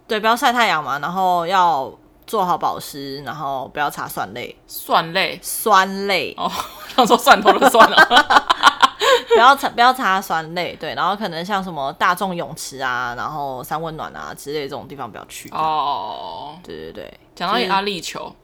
[0.07, 1.93] 对，不要晒太阳嘛，然后要
[2.27, 6.35] 做好保湿，然后不要擦蒜类，蒜类，酸类。
[6.37, 6.51] 哦，
[6.95, 7.97] 想说蒜头的算了，
[9.29, 18.35] 不要擦，不要擦酸类，对，然后可能像什么大众泳池啊，然后三温暖啊之类这种地方不要去哦，对对对，讲到阿力球。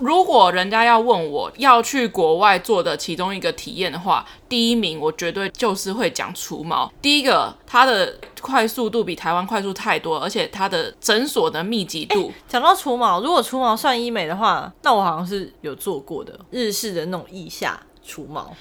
[0.00, 6.92] 如果人家要问我要去国外做的其中一个体验的话，第一名我绝对就是会讲除毛。
[7.02, 12.32] 第一个，它的快速度比台湾快速太多，而且它的诊所的密集度。
[12.46, 18.52] 讲到除毛，如果除毛算医美的话，那我好像是有做过的日式的那种腋下除毛。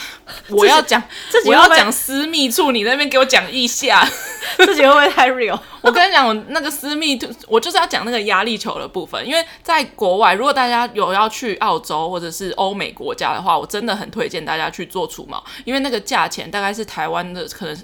[0.50, 1.02] 我要讲，
[1.46, 4.06] 我要讲私密处，你那边给我讲腋下，
[4.58, 5.58] 自己会不会太 real？
[5.82, 9.26] 我跟你讲，我那个私密处，我就是要讲那个压力球的部分。
[9.26, 17.76] 因为在国外，如果大家有要去澳洲或者是欧美国家的话，我真的很推荐大家去做除毛，因为那个价钱大概是台湾的，可能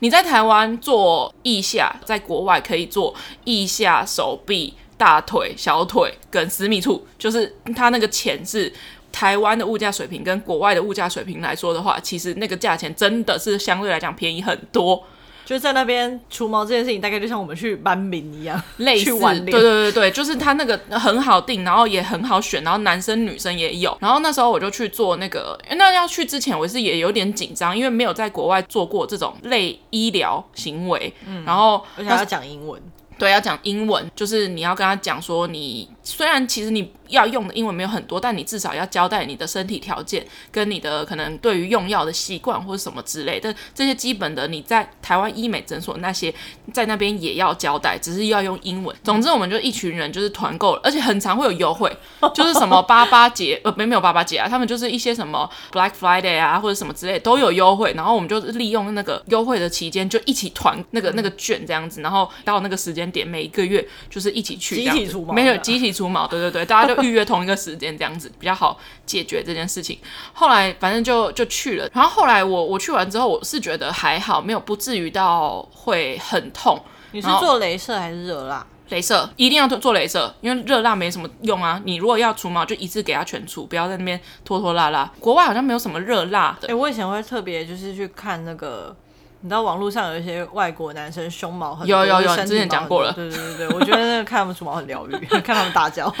[0.00, 4.74] 你在台湾做腋下，在国外可以做腋下、手臂。
[5.00, 8.70] 大腿、小腿跟私密处，就是它那个钱是
[9.12, 15.02] 台湾的物价水平跟国外的物价水平来说的话，其实那个价钱真的是相对来讲便宜很多。
[15.44, 19.10] 就在那边除毛这件事情，大概就像我们去班名一样，类似。
[19.20, 23.96] 对对对对，就是他那个很好定，然后也很好选，然后男生女生也有。
[24.00, 32.80] 然后那时候我就去做那个，那要去之前我是也有点紧张，因为没有在国外做过这种类医疗行为，嗯，然后而且要讲英文。
[33.18, 46.32] 对，要讲英文，就是你要跟他讲说你，你虽然其实你要用的英文没有很多，但你至少要交代你的身体条件跟你的可能对于用药的习惯或者什么之类的这些基本的，你在台湾医美诊所那些
[46.72, 48.96] 在那边也要交代，只是要用英文。
[49.04, 51.94] 总之，我们就一群人就是团购了，而且很常会有优惠，
[52.34, 63.00] 就是什么八八节呃没没有八八节啊，他们就是一些什么 Black Friday 啊或者什么之类都有优惠，然后我们就利用那个优惠的期间就一起团那个那个券这样子，然后到那个时间。
[63.10, 69.98] 点每一个月就是一起去，集体除毛，没有集体除毛，对对对，大家就预约同一个时间，这样子比较好解决这件事情。
[70.32, 76.80] 后来反正就就去了，然后后来我我去完之后，我是觉得还好，没有不至于到会很痛。
[77.12, 78.66] 你是做镭射还是热蜡？
[78.90, 81.80] 镭射一定要做做镭射，因为热蜡没什么用啊。
[81.84, 85.10] 你如果要除毛，就一次给它全除，不要在那边拖拖拉拉。
[85.20, 86.66] 国外好像没有什么热蜡的。
[86.66, 88.96] 哎、欸，我以前会特别就是去看那个。
[89.42, 93.12] 你知道网络上有一些外国男生胸毛很多，有有有，之前讲过了。
[93.12, 96.14] 对对对对，我觉得那个看他们除毛很疗愈， 看他们大叫。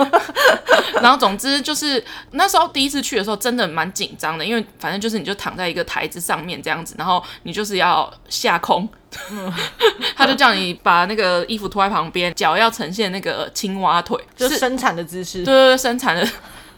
[1.02, 2.02] 然后总之就是
[2.32, 8.88] 那时候第一次去的时候，真的蛮紧张的，因为反正就是你就躺在一个台子上面这样子，然后你就是要下空，
[9.30, 9.52] 嗯、
[10.16, 15.44] 他就叫你把那个衣服脱在旁边，脚要呈现那个青蛙腿，就是生产的姿势。
[15.44, 16.26] 对对对，生产的。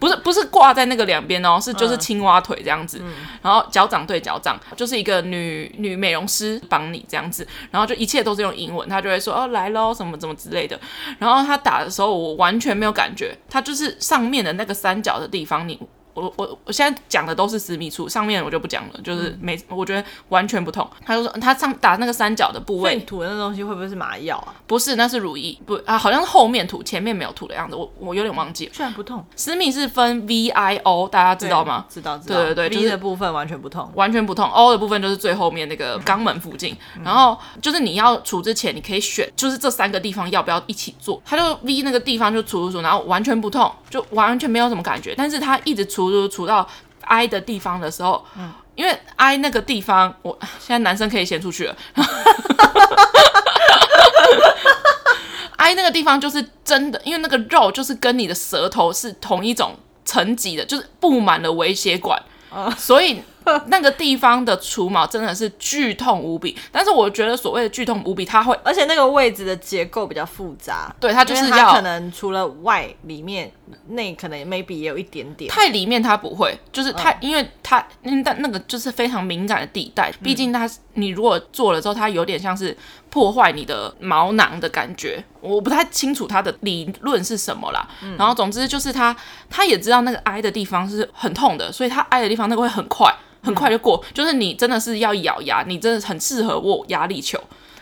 [0.02, 10.76] 不是不是挂在那个两边哦，是就是青蛙腿这样子，嗯、然后脚掌对脚掌，就是一个女女美容师帮你这样子，然后就一切都是用英文，他就会说哦来喽什么什么之类的，
[11.20, 15.78] 然后他打的时候我完全没有感觉，他就是上面的那个三角的地方你。
[16.14, 20.88] 我我我现在讲的都是私密处，上面我就不讲了，就是没，我觉得完全不痛。
[21.04, 24.54] 他就说他上打那个三角的部位，涂的那东西会不会是麻药啊？
[24.66, 27.76] 不是，那是乳液，不啊，好像是后面涂，前面没有涂的样子。
[27.76, 28.72] 我我有点忘记了。
[28.72, 29.24] 居然不痛？
[29.36, 31.84] 私密是分 V I O，大家知道吗？
[31.88, 32.36] 知道知道。
[32.36, 34.48] 对对对，V 的部分完全不痛，完全不痛。
[34.50, 41.20] O 的部分就是最后面那个肛门附近，嗯、然后就是你要除之前，你可以选，就是这三个地方要不要一起做。
[41.24, 45.14] 他就 V 那个地方就除除除，然后完全不痛，就完全没有什么感觉。
[45.16, 46.68] 但是他一直除除除到。
[47.04, 51.76] I 的地方的时候，嗯，因为 I 那个地方，我 现在男生可以先出去了。
[55.56, 62.22] I 那个地方就是真的，因为那个肉就是跟你的舌头是同一种层级的，就是布满了微血管，
[62.54, 63.20] 嗯，所以。
[63.66, 73.50] 那个地方的除毛真的是剧痛无比，但是我觉得所谓的剧痛无比，它会，而且那个位置的结构比较复杂，对，它就是要可能除了外里面
[73.88, 82.76] 内可能 maybe 也有一点点，太里面它不会，就是太，嗯、因为它因为那个就是非常敏感的地带，毕竟它你如果做了之后，它有点像是
[83.10, 89.16] 破坏你的毛囊的感觉，我不太清楚它的理论是什么啦，嗯、然后总之就是他
[89.50, 93.14] 他也知道那个挨的地方是很痛的，所以他挨的地方那个会很快。
[93.44, 97.36] 很快就过，嗯、就是你真的是要咬牙，你真的很适合握压力球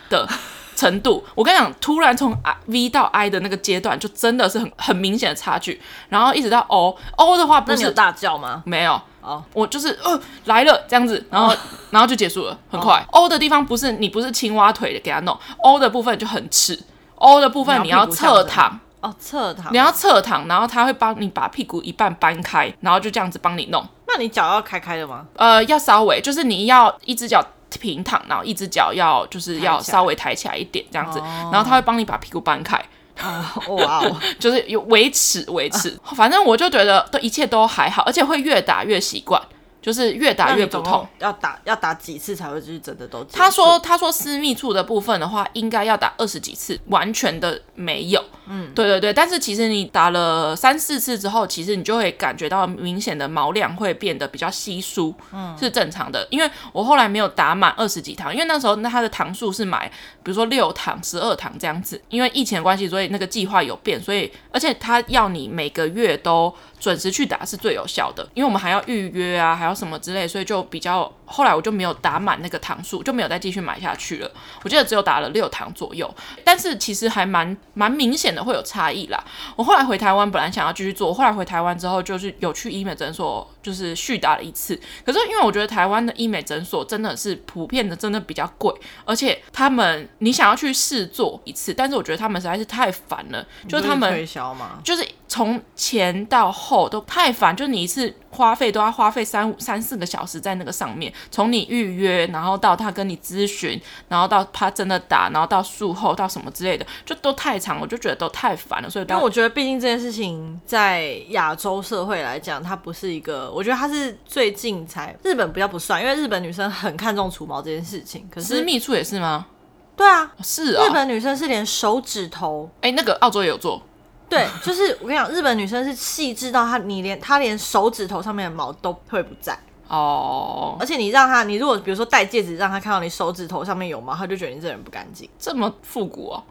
[0.09, 0.27] 的
[0.81, 1.23] 程度。
[1.35, 5.79] 我跟你讲，突然从 V 到 I 的那个阶段，就真的是很很明显的差距。
[6.09, 8.63] 然后一直到 O，O 的话不是有大叫吗？
[8.65, 11.57] 没有，哦，我就是呃来了这样子，然后、哦、
[11.91, 13.05] 然后就结束了，很快。
[13.11, 16.81] 哦、O 的地方不是你不是青蛙腿的给他弄，O 的部分就很刺。
[17.15, 23.83] O 的部分你要侧躺哦，侧躺，你要侧躺，然后他会帮你把屁股一半搬开，然后就这样子帮你弄。
[24.07, 25.25] 那你脚要开开的吗？
[25.35, 27.43] 呃，要稍微，就是你要一只脚
[27.79, 31.19] 平躺，然后一只脚要就是要稍微抬起来一点这样子，
[31.51, 32.77] 然后他会帮你把屁股搬开。
[33.21, 39.41] 哇哦， 就是有维持维持， 反正我就觉得都一切都还好，而且会越打越习惯。
[39.81, 43.23] 就是越打越不痛，要打要打几次才会就是真的都。
[43.23, 48.23] 他说他说私密处的部分的话，应该要打二十几次，完全的没有。
[48.53, 56.27] 嗯，对对对，但是其实你打了三四次之后，其实你就会感觉到明显的毛量会变得比较稀疏，嗯，是正常的。
[56.29, 59.89] 因为我后来没有打满二十几堂，因为那时候那它的堂数是买，
[60.21, 62.01] 比如说六堂、十二堂这样子。
[62.09, 71.09] 因为疫情的关系，所以那个计划有变，所以而且他要你每个月都准时去打是最有效的，因为我们还要预约啊，还要什么之类，所以就比较。
[71.31, 74.29] 后来我就没有打满那个糖数，就没有再继续买下去了。
[74.63, 76.13] 我记得只有打了六糖左右，
[76.43, 79.23] 但是其实还蛮蛮明显的会有差异啦。
[79.55, 84.79] 我后来回台湾，本来想要继续做，后来回台湾之后就是有去医美诊所，就是续打了一次。
[85.05, 88.73] 可是因为我觉得台湾的医美诊所真的是普遍的，真的比较贵，
[89.05, 101.11] 而且他们你想要去试做一次，但是我觉得他们实在是太烦了，就是他们推销嘛，就是从前到后都太烦，就是你一次花费都要花费三五三四个小时在那个上面。
[101.29, 108.89] 从你预约，然后到他跟你咨询，然后到他真的打，然后到术后到什么之类的，就都太长，我就觉得都太烦了。
[108.89, 118.27] 所以，但我觉得毕竟这件事情在亚洲社会来讲，它不是一个，我觉得她是最近才日本比较不算，因为日本女生很看重除毛这件事情。
[118.31, 119.47] 可是私密处也是吗？
[119.95, 123.81] 对啊，是啊、哦，日本女生是连手指头，哎，那个澳洲也有做。
[124.29, 129.57] 对， 就是我跟你讲，日本女生是细致到她，你连她连手指头上面的毛都会不在。
[129.87, 135.29] 哦，而且你让她，你如果比如说戴戒指，让她看到你手指头上面有毛，她就觉得你这人不干净。
[135.37, 136.43] 这么复古哦。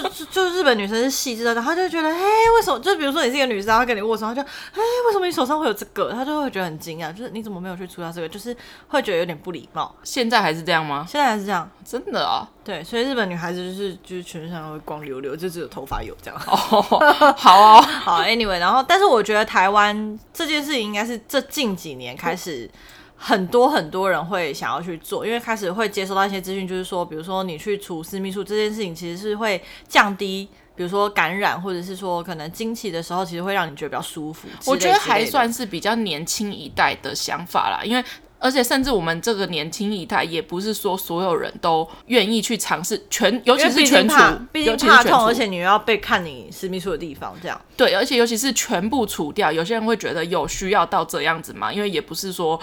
[0.00, 2.20] 就就，日本女生是细致的，她就会觉得，哎，
[2.56, 2.78] 为什么？
[2.80, 6.10] 就比如说你是一个女生，她跟你握手，她就，哎，为什么你手上会有这个？
[6.12, 8.28] 她就会觉得很惊讶，就是你怎么没有去除掉这个？
[8.28, 8.56] 就是
[8.88, 9.94] 会觉得有点不礼貌。
[10.02, 11.04] 现在还是这样吗？
[11.08, 12.48] 现在还是这样，真的啊？
[12.64, 16.40] 对，所以日本女孩子就是就是全身上会光溜溜，就只有头发有这样。
[16.46, 16.80] 哦，
[17.36, 22.70] 好哦， 好，anyway，然后但是我觉得台湾这件事情应该是这近几年开始。
[23.24, 34.48] 很多很多人会想要去做，因为开始会接收到一些资讯，就是说，比如说你去除私密处这件事情，其实是会降低，比如说感染，或者是说可能经期的时候，其实会让你觉得比较舒服。
[34.66, 38.04] 我觉得还算是比较年轻一代的想法啦，因为
[38.40, 44.16] 而且甚至我们这个年轻一代，也不是说所有人都愿意去尝试全，尤其是全除，
[44.50, 47.60] 毕竟怕痛，而且你又要被看你私密处的地方，这样。
[47.76, 51.72] 对，而且尤其是全部除掉，有些人会觉得有需要到这样子吗？
[51.72, 52.60] 因为也不是说。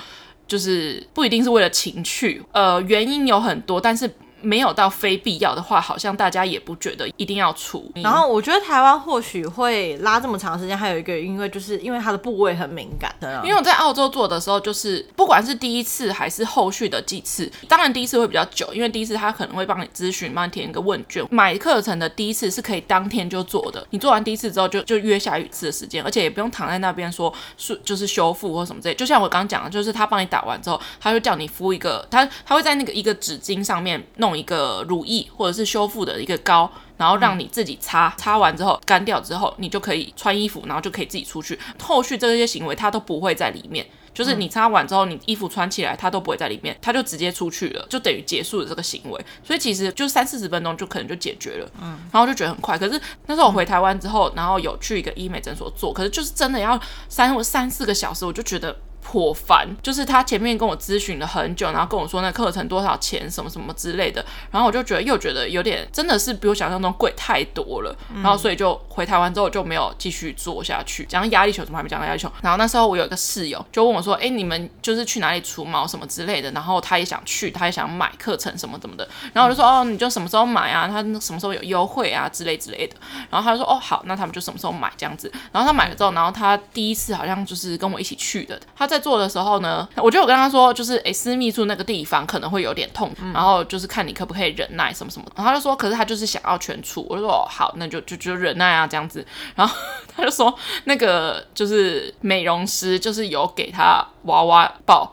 [0.49, 4.09] 就是不一定是为了情趣，呃，原因有很多，但是。
[4.41, 7.91] 没有到非必要的话，好像大家也不觉得一定要出。
[7.95, 13.13] 然后我觉得台湾或许会拉这么长时间，还有一个因为就是因为它的部位很敏感。
[13.43, 21.25] 因为我在澳洲做的时候，就是不管是第一次还是后续的几次，当然第一次会比较久，因为第一次他可能会帮你咨询，帮你填一个问卷。
[21.29, 28.95] 买课程的第一次是可以当天就做的，你做完第一次之后就就约下一次的时间，而且也不用躺在那边说是就是修复或什么之类。
[28.95, 34.28] 就像我刚刚讲的，就是他帮你打完之后，他会叫你敷一个，他他会在那个一个纸巾上面弄。
[34.29, 41.59] 弄一个乳液或者是修复的一个膏，然后让你自己擦，擦完之后干掉之后，你就可以穿衣服，然后就可以自己出去。
[41.81, 49.25] 后续这些行为它都不会在里面，就是你擦完之后，你衣服穿起来它都不会在里面，它就直接出去了，就等于结束了这个行为。
[49.43, 52.77] 所以其实就三四十分钟就可能就解决了，嗯，然后就觉得很快。
[52.77, 58.77] 可是那时候我回台湾之后，然后有去一个医美诊所做，可是就是真的要三或三四个小时，我就觉得。
[59.11, 71.05] 颇烦，就是他前面跟我咨询了很久，然后跟我说那课程多少钱，什么什么之类的，然后我就觉得又觉得有点真的是比我想象中贵太多了，然后所以就回台湾之后就没有继续做下去。
[71.05, 72.31] 讲压力球怎么还没讲到压力球？
[72.43, 79.09] 然后那时候我有一个室友就问我说：“哎，你们就是去哪里除毛什么之类的？”然后他也想去，他也想买课程什么什么的。
[79.33, 80.87] 然后我就说：“哦，你就什么时候买啊？
[80.87, 82.95] 他什么时候有优惠啊之类之类的。”
[83.31, 89.87] 然后他就说：“哦，好，那他们就什么时候买这样子。”然后他买了之后，然后他第一次好像就是跟我一起去的，他在做的时候呢。
[89.95, 95.25] 我就有跟他说，就是诶、欸，私密处那个地方可能会有点痛，嗯、然后就是看你可不可以忍耐什么什么。
[95.35, 97.05] 然后他就说，可是他就是想要全处。
[97.09, 99.25] 我就说，哦，好，那就就就忍耐啊，这样子。
[99.55, 99.75] 然后
[100.15, 105.11] 他就说，那个就是美容师就是有给他娃娃抱，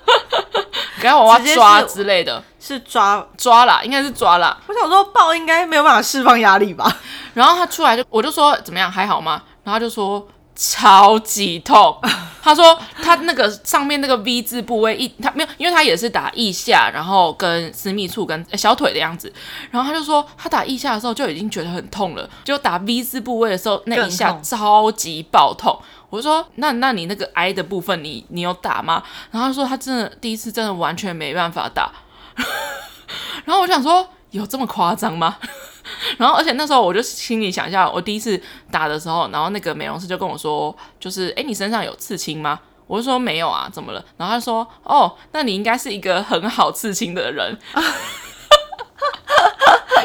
[1.00, 4.58] 给他娃娃抓之类的，是抓抓啦，应该是抓啦。
[4.66, 6.90] 我想说抱应该没有办法释放压力吧。
[7.34, 9.42] 然后他出来就，我就说怎么样，还好吗？
[9.64, 10.26] 然后他就说。
[10.56, 12.00] 超级痛，
[12.42, 19.30] 他说他那个上面那个 V 字部位一他没有，因为他也是打腋下，然后跟私密处跟小腿的样子，
[19.70, 25.78] 然后他就说他打腋下的时候就已经觉得很痛了，就打 V 字部位的时候那一下超级爆痛。
[26.08, 29.02] 我就说那那你那个 I 的部分你你有打吗？
[29.30, 31.90] 然后他说他真的第一次真的完全没办法打，
[33.44, 35.36] 然后我想说有这么夸张吗？
[36.18, 42.60] 然后，而且那时候我就心里想一下，我第一次打的时候，然后那个美容师就跟我说，就是，哎，你身上有刺青吗？
[42.86, 44.04] 我就说没有啊，怎么了？
[44.16, 47.58] 然后他说，哦，那你应该是一个很好刺青的人，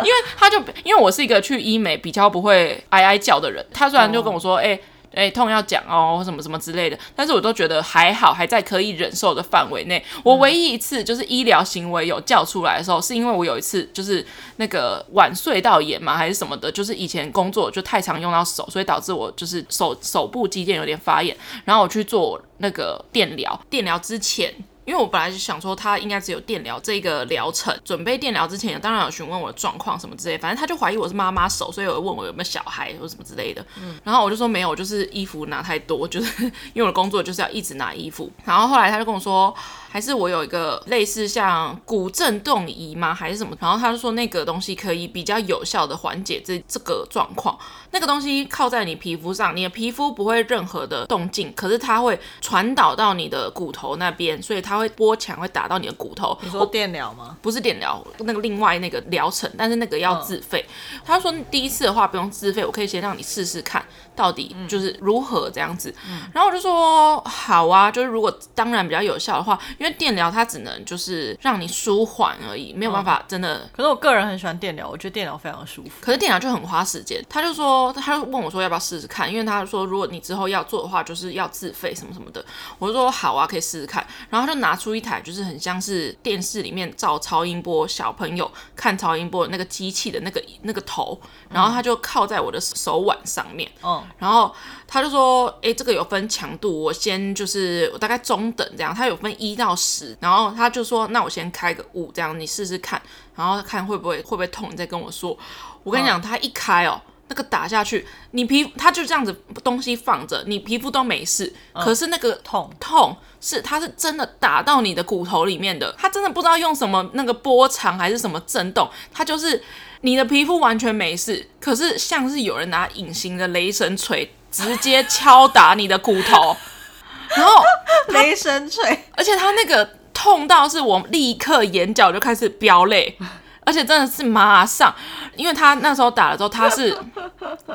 [0.03, 4.79] 因为他就因为我是一个去医美比较不会哀哀叫的人，他虽然就跟我说，哎。
[5.13, 6.97] 哎、痛要讲哦，什么什么之类的。
[7.15, 10.03] 但是我都觉得还好，还在可以忍受的范围内。
[10.23, 24.53] 我唯一一次就是医疗行为有叫出来的时候，是因为我有一次就是那个晚睡到眼嘛，还是什么的，就是以前工作就太常用到手，所以导致我就是手手部肌腱有点发炎，然后我去做那个电疗，电疗之前。
[24.85, 33.65] 因为我本来就想说他应该只有电疗这个疗程，准备电疗之前，当然有询问我的状况什么之类，反正他就怀疑我是妈妈手，所以有问我有没有小孩或什么之类的。
[33.81, 38.31] 嗯，然后我就说没有，就是衣服拿太多，就是 因为我的工作就是要一直拿衣服。
[38.45, 39.55] 然后后来他就跟我说。
[39.91, 43.13] 还是我有一个类似像骨震动仪吗？
[43.13, 43.53] 还是什么？
[43.59, 47.59] 然后他就说那个东西可以比较有效的缓解这这个状况。
[47.91, 56.37] 那个东西靠在你皮肤上，你的皮肤不会任何的动静，可是它会传导到你的骨头那边，所以它会波强会打到你的骨头。
[56.41, 57.35] 你说电疗吗？
[57.41, 60.65] 不是电疗，那个另外那个疗程，但是那个要自费。
[61.03, 63.85] 他说第一次的话不用自费，我可以先让你试试看
[64.15, 65.93] 到底就是如何这样子。
[66.09, 69.59] 嗯、然后我就说好啊，就是如果当然比较有效的话。
[69.81, 73.55] 因为电疗它只能就是让你舒缓而已，没有办法真的。
[73.55, 75.89] 嗯、可是我个人很喜欢电疗，我觉得电疗非常舒服。
[75.99, 77.19] 可是电疗就很花时间。
[77.27, 82.45] 他就说，他就问我说要不要试试看，因为他说如果你之后要做的话，就是要自费什么什么的。
[82.77, 84.05] 我就说好啊，可以试试看。
[84.29, 91.19] 然后他就拿出一台就是很像是电视里面照超音波小朋友看超音波的那个机器的那个那个头，
[91.49, 93.67] 然后他就靠在我的手腕上面。
[93.81, 94.53] 嗯，然后
[94.93, 99.71] 他就说，哎、欸，这个有分强度，我先就是我大概中等这样，他有分一到。
[99.73, 103.01] 十，然后他就说：“那我先开个五，这样你试试看，
[103.35, 105.35] 然后看会不会会不会痛，你再跟我说。”
[105.83, 109.33] 我跟你讲，嗯、他一开哦，那个打下去，你皮肤他就这样子
[109.63, 119.63] 东西放着，你皮肤都没事，嗯、可是那个痛痛是它是真的打到你的骨头里面的，它真的不知道用什么那个波长还是什么震动，它就是
[120.01, 126.55] 你的皮肤完全没事，可是像是有人拿隐形的雷神锤直接敲打你的骨头。
[127.33, 127.63] 然后
[128.09, 133.17] 雷神锤，而且他那个痛到是我立刻眼角就开始飙泪，
[133.65, 134.93] 而且真的是马上，
[135.37, 136.93] 因为他那时候打了之后，他是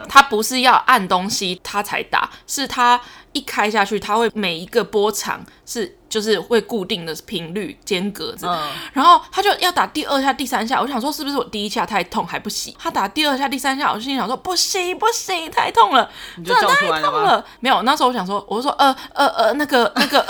[0.09, 3.01] 他不是要按东西他才打，是他
[3.33, 5.97] 一开下去，他会每一个波长是。
[6.09, 8.35] 就是会固定的频率间隔
[8.93, 10.81] 然后他就要打第二下、第三下。
[10.81, 12.75] 我想说是不是我第一下太痛还不行？
[12.79, 17.45] 他打第二下、第三下，我心里想说不行不行，太痛了，真的太痛了。
[17.59, 20.25] 没有，那时候我想说，我就说呃呃呃那个那个，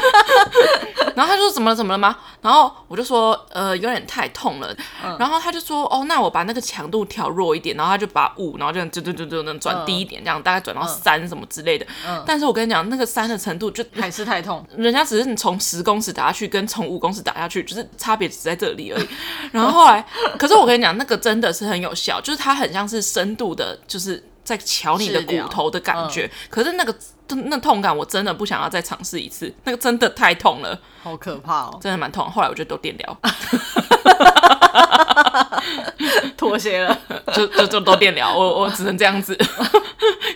[1.16, 2.16] 然后他就说怎么了怎么了吗？
[2.40, 4.74] 然后我就说呃有点太痛了。
[5.04, 7.70] 嗯、然后他就说哦，那我把那个强度调弱一点。
[7.80, 11.86] 然后他就把五，然后就就就就就能转低一点，这样大概转到三什么之类的。
[12.06, 14.62] 嗯、但是我跟你讲，那个三的程度就还是太痛。
[14.76, 19.08] 人家只是你从十公尺打下去，跟从五公尺打下去，就是差别只在这里而已。
[19.52, 20.04] 然后后来，
[20.38, 26.26] 可是我跟你讲，那个真的是很有效，就是它很像是深度的，就是在敲你的骨头的感觉。
[26.26, 26.94] 嗯、可是那个
[27.36, 32.28] 那痛感，我真的不想要再尝试一次，那个真的太痛了，好可怕哦，真的蛮痛。
[32.30, 33.18] 后来我就都电疗，
[36.36, 36.98] 妥协了，
[37.34, 39.36] 就就就都电疗，我我只能这样子。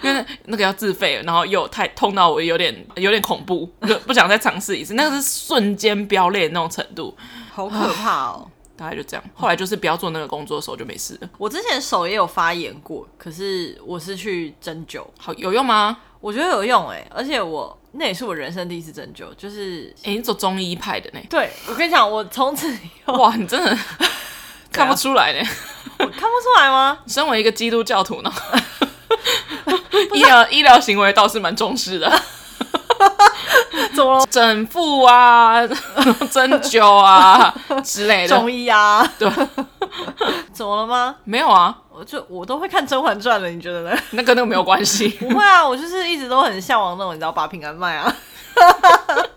[0.03, 4.95] 因为那个要自费，然后又太痛到我有点有点恐怖，就不想再尝试一次。
[4.95, 7.17] 那个是瞬间飙泪那种程度，
[7.51, 8.51] 好可怕哦！
[8.77, 9.25] 大概就这样。
[9.35, 11.29] 后来就是不要做那个工作的时候就没事了。
[11.39, 15.97] 我之前手也有发炎过，可是我是去针灸，好有用吗？
[16.25, 21.21] 我觉得有用哎、欸，而且我那也是我人生第一次针灸，就是哎、欸，你走中医派的呢？
[21.29, 23.79] 对，我跟你讲，我从此以后哇，你真的
[24.73, 25.47] 看不出来呢？
[25.99, 26.97] 我看不出来吗？
[27.07, 28.33] 身为一个基督教徒呢？
[30.15, 32.11] 医疗医疗行为倒是蛮重视的，
[33.95, 35.61] 怎么整复啊、
[36.31, 37.55] 针灸啊
[37.85, 39.31] 之类的，中医啊，对，
[40.55, 41.17] 怎么了吗？
[41.25, 43.97] 没有啊，我就我都会看《甄嬛传》了，你觉得呢？
[44.11, 48.15] 那跟那个没有关系， 不会啊，我就是一直都很向往那种，你知道把平安卖啊。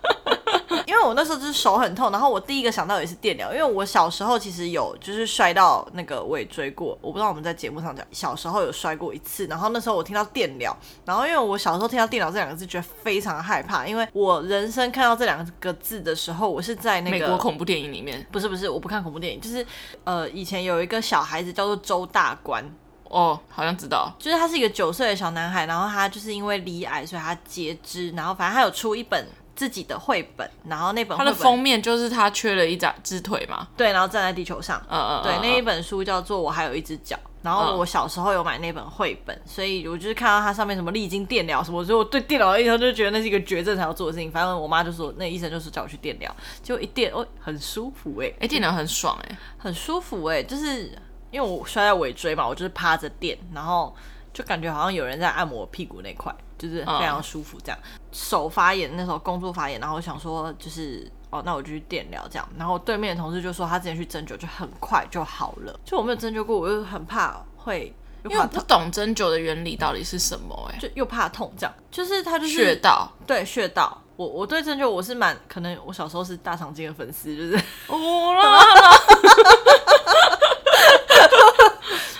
[0.88, 10.74] 因为我那时候就是手很痛，然后我第一个想到也是电疗，因为我小时候其实有就是摔到那个尾椎过，我不知道我们在节目上讲，小时候有摔过一次，然后那时候我听到电疗，
[11.04, 19.66] 然后因为我小时候听到电疗这两个字，觉得非常害怕，因为我人生看到这两个字的时候，我是在那个美国恐怖电影里面，不是不是，我不看恐怖电影，就是
[20.04, 22.64] 呃以前有一个小孩子叫做周大官，
[23.10, 29.26] 哦，好像知道，就是他是一个九岁的小男孩，然后他就是因为罹癌，所以他截肢，然后反正他有出一本。
[29.58, 44.30] 自己的绘本，然后那本它的封面就是他缺了一只只腿嘛，对，然后站在地球上，嗯嗯，对，那一本书叫做《我还有一只脚》，然后我小时候有买那本绘本，嗯、所以我就是看到它上面什么历经电疗什么，所以我对电疗的印象就觉得那是一个绝症才要做的事情。
[44.30, 46.32] 反正我妈就说，那医生就是叫我去电疗，
[46.62, 50.96] 结果一电哦，很舒服 哎、欸，哎、欸，电疗很爽哎、欸，很舒服哎、欸，就是
[51.32, 53.92] 因为我摔在尾椎嘛，我就是趴着电，然后。
[54.30, 57.58] 就感觉好像有人在按摩屁股那块，就是非常舒服。
[57.62, 62.48] 这样、嗯、手发炎那时候工作发炎，然后我想说就是哦，那我就去电疗这样。
[62.58, 65.78] 然后对面的同事就说他之前去针灸就很快就好了。
[65.84, 67.94] 就我没有针灸过，我又很怕会，
[68.24, 71.72] 因为我不懂针灸的原理到底是什么哎、欸，就又怕痛这样。
[71.90, 74.02] 就是他就是穴道，对穴道。
[74.16, 77.54] 我我对针灸我是蛮可能，我小时候是大长今的粉丝，就是
[77.86, 78.58] 哦啦，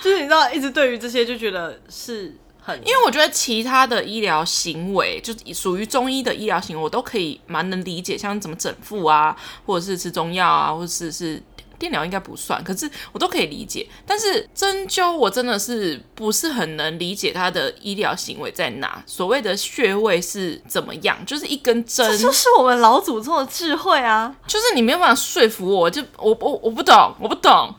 [0.00, 2.32] 就是你知道，一直对于这些就觉得是
[2.68, 11.42] 很，因为我觉得其他的医疗行为，就属于中医的医疗行为，我都可以蛮能理解，像怎么整腹啊，或者是吃中药啊，或者是是。
[11.78, 13.88] 电疗应该不算，可是我都可以理解。
[14.04, 19.00] 但是针灸我真的是不是很能理解它的医疗行为在哪？
[19.06, 21.16] 所谓的穴位是怎么样？
[21.24, 24.34] 就是一根针，这就是我们老祖宗的智慧啊！
[24.48, 27.72] 就是你没有办法说服我，就我我我不懂，我不懂。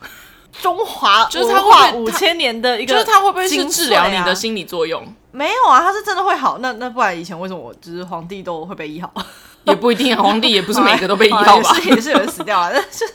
[0.51, 5.05] 中华就是它会五千年的一个，就是它会不会是治疗你的心理作用？
[5.31, 6.57] 没有啊，它是真的会好。
[6.59, 9.11] 那那不然以前为什么我就是皇帝都会被医好？
[9.65, 11.75] 也不一定啊， 皇帝也不是每个都被医好吧？
[11.83, 13.13] 也是也是有人死掉了，但 就是。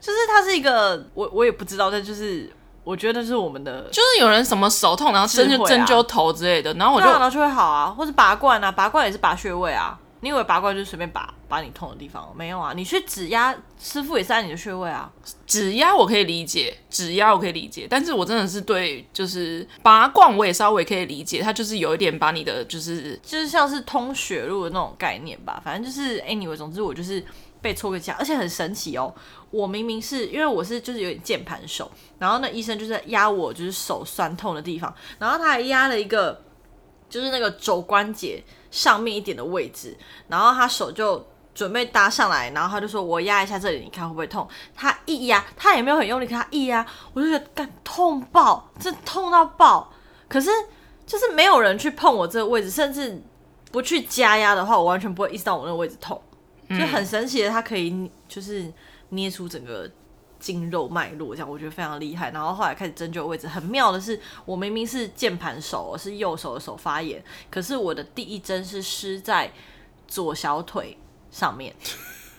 [0.00, 2.50] 就是它是一个，我我也不知道，但就是
[2.84, 9.98] 我觉得是我们的，就是有人什么手痛，然后针就针灸头之类的，然后我就然后就会好啊，或者拔罐啊，拔罐也是拔穴位啊。
[10.20, 12.32] 你以为拔罐就是随便拔拔你痛的地方？
[12.36, 15.10] 没有啊，你去指压，师傅也是按你的穴位啊。
[15.46, 27.24] 指压我可以理解，指压我可以理解，但是我真的是对，就是拔罐我也稍微可以理解，它就是有一点把你的就是就是像是通血路的那种概念吧，反正就是 anyway，总之我就是。
[27.60, 29.12] 被戳个痂，而且很神奇哦。
[29.50, 36.40] 我明明是因为我是就是有点键盘手，然后那医生就是压我就是手酸痛的地方，然后他还压了一个
[37.10, 38.40] 就是那个肘关节
[38.70, 39.96] 上面一点的位置，
[40.28, 44.46] 然后他手就准备搭上来，然后他就说我压一下这里，你看会不会痛？
[44.74, 49.92] 他一压，他也没有很用力，可他一压，我就觉得干痛爆，这痛到爆。
[50.28, 50.50] 可是
[51.06, 53.22] 就是没有人去碰我这个位置，甚至
[53.72, 56.20] 不去加压的话，我完全不会意识到我那个位置痛。
[56.68, 58.70] 就很神奇的，它可以就是
[59.08, 59.90] 捏出整个
[60.38, 62.30] 筋肉脉络，这样我觉得非常厉害。
[62.30, 69.52] 然后后来开始针灸位置，很妙的是，我明明是键盘手，我是右手的手发炎，可是我的第一针是施在
[70.06, 70.96] 左小腿
[71.30, 71.74] 上面。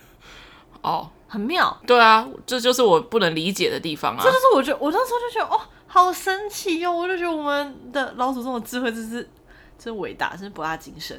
[0.82, 1.80] 哦，很妙。
[1.86, 4.20] 对啊，这就是我不能理解的地方啊。
[4.22, 6.90] 这就是我觉得，我那时候就觉得，哦，好神奇哟！
[6.90, 9.28] 我就觉得我们的老祖宗的智慧真是。
[9.82, 11.18] 真伟大，真是博大精深，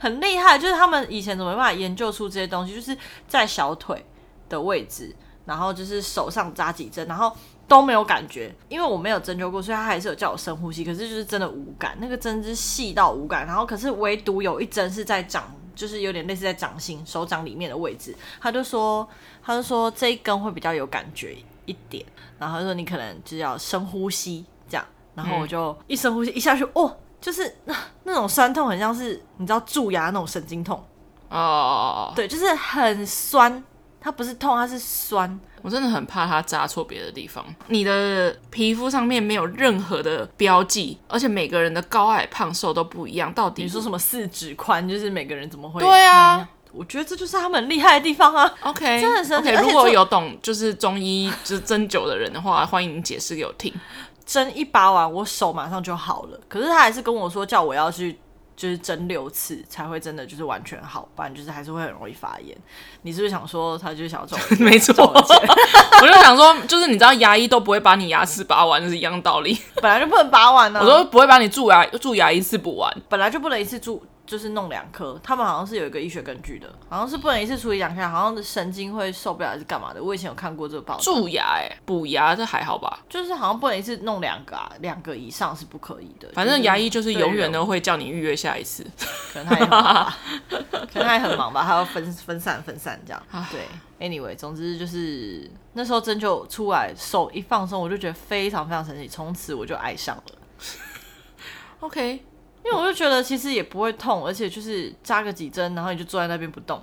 [0.00, 0.58] 很厉害。
[0.58, 2.74] 就是他们以前怎么没办法研究出这些东西？
[2.74, 4.04] 就是在小腿
[4.48, 5.14] 的位置，
[5.44, 7.34] 然后就是手上扎几针，然后
[7.66, 8.54] 都没有感觉。
[8.68, 10.84] 因为我没有针灸过，所以他还是有叫我深呼吸。
[10.84, 13.46] 可是就是真的无感，那个针是细到无感。
[13.46, 18.14] 然后可是唯独有一针是在掌，就是有点类似在掌心、手掌里面的位置。
[18.40, 19.08] 他就说，
[19.42, 21.36] 他就说这一根会比较有感觉
[21.66, 22.04] 一点。
[22.38, 24.86] 然后他说你可能就是要深呼吸这样。
[25.14, 26.96] 然后我就一深呼吸一下去，哦。
[27.20, 30.82] 就是那那种酸痛，很像是你知道蛀牙那种神经痛
[31.28, 33.62] 哦对，就是很酸，
[34.00, 35.38] 它不是痛，它是酸。
[35.62, 37.44] 我真的很怕它扎错别的地方。
[37.66, 43.30] 你的皮肤上面没有任何的标记，而且每个人的高矮胖瘦都不一样。
[43.34, 45.80] 到底你说什么四指宽，就是每个人怎么会？
[45.80, 48.50] 对啊，我觉得这就是他们厉害的地方啊。
[48.62, 49.50] OK， 真的很神奇。
[49.50, 53.70] Okay, 如果有懂就是中医就是针灸的人的话，欢迎你解释给我听。
[54.24, 56.40] 针一拔完，我手马上就好了。
[56.48, 58.18] 可是他还是跟我说，叫我要去
[58.60, 62.54] 就是针六次才会真的就是完全好，不然就是还是会很容易发炎。
[63.00, 69.58] 你是不是想说他就是想要赚 没错， 我就想说，就是你知道牙医都不会把你牙齿拔完，就是一样道理。
[69.80, 70.82] 本来就不能拔完呢、啊。
[70.84, 74.02] 我说不会把你蛀牙蛀牙一次补完，本来就不能一次蛀。
[74.30, 80.00] 就是弄两颗，他们好像是有一个医学根据的，好像是不能一次处理两颗，好像神经会受不了还是干嘛的。
[80.00, 81.00] 我以前有看过这个报道。
[81.00, 83.00] 蛀牙哎、欸，补牙这还好吧？
[83.08, 86.28] 就是好像不能一次弄两个啊，两个以上是不可以的。
[86.32, 88.86] 反正牙医就是永远都会叫你预约下一次，
[89.32, 90.18] 可能他也很忙吧，
[90.70, 93.20] 可能他也很忙吧，他要分分散分散这样。
[93.50, 93.66] 对
[93.98, 100.22] ，anyway，总之就是那时候针灸出来，手一放松，我就觉得非常非常神奇，从此我就爱上了。
[101.80, 102.22] OK。
[102.70, 106.80] 因为我就觉得其实也不会痛，而且就是扎个几针，然后你就坐在那边不动，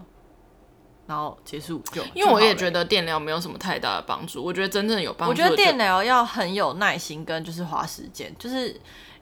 [1.05, 2.03] 然后结束就。
[2.13, 5.31] 因为我也觉得电疗没有什么太大的帮助，我觉得真正有帮助。
[5.31, 8.69] 我觉得电疗要很有耐心，跟就是花时间，就是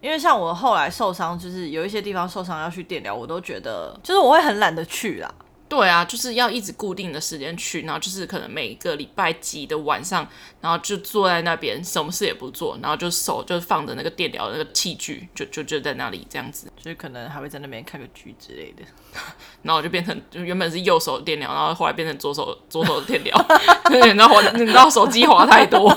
[0.02, 5.32] 因为像我后来受伤，就是有一些地方受伤要去电疗，我都觉得就是我会很懒得去啦。
[5.76, 10.26] 对啊，就是要一直固定的时间去，然后就是可能每个礼拜几的晚上，
[10.62, 18.84] 然后就坐在那边，什么事也不做，然后就手就放着那个电疗的那个器具，就就就在那里这样子，所以可能还会在那边看个剧之类的，
[19.64, 23.46] 然后我就变成就原本是右手电疗，然后后来变成左手左手的电疗，
[24.16, 25.94] 然后我你知道手机滑太多。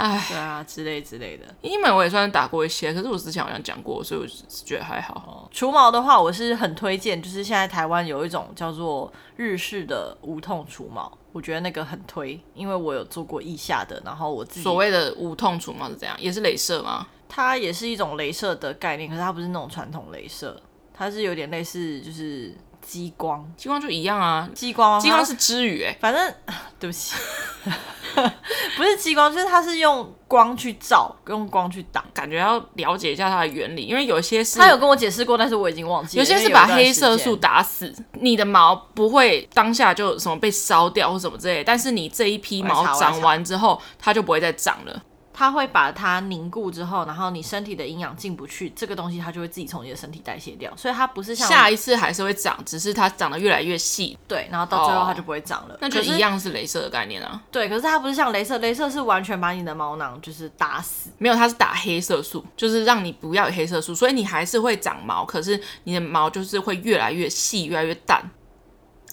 [0.00, 1.44] 哎，对啊，之类之类的。
[1.60, 4.26] 医美我也算是打过一些，可是我之前好像讲过，所以我
[4.64, 5.46] 觉得还好。
[5.52, 16.16] 除毛的话，我是很推荐，就是现在台湾有一种叫做日式的无痛除毛，我觉得那个很推，因为我有做过腋下的，然后我自己所谓的无痛除毛是怎样？
[16.18, 17.06] 也是镭射吗？
[17.28, 20.58] 它也是一种镭射的概念，可是它不是那种传统镭射，
[20.94, 22.54] 它是有点类似就是。
[22.80, 24.48] 激光，激光就一样啊。
[24.54, 25.96] 激光，激光是之语哎。
[26.00, 26.34] 反正
[26.80, 27.14] 对不起，
[28.76, 32.04] 不是激光，就是它是用光去照，用光去挡。
[32.12, 36.24] 感觉要了解一下它的原理，因为有些是他有跟我解释过，但是我已经忘记了。
[36.24, 45.02] 有些是把黑色素打死，你的毛不会当下就什么被烧掉或什么之类，但是你这一批毛长完之后，它就不会再长了。
[45.40, 57.40] 它会把它凝固之后，然后你身体的营养进不去，这个东西它就会自己从你的身体代谢掉，所以它不是像下一次还是会长，只是它长得越来越细，对，然后到最后它就不会长了，哦、那就一样是镭射的概念啊。
[57.50, 68.22] 对，可是它不是像镭射，镭射是完全把你的毛囊就是打死，没有，它是打黑色素，就是让你不要有黑色素，所以你还是会长毛，可是你的毛就是会越来越细，越来越淡。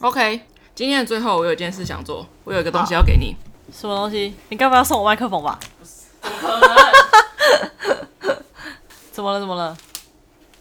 [0.01, 0.41] OK，
[0.75, 3.33] 今天的最后我有一件事想做，我有一个东西要给你，
[3.71, 4.33] 什么东西？
[4.49, 5.57] 你该不要送我麦克风吧？
[9.11, 9.39] 怎么了？
[9.39, 9.75] 怎么了？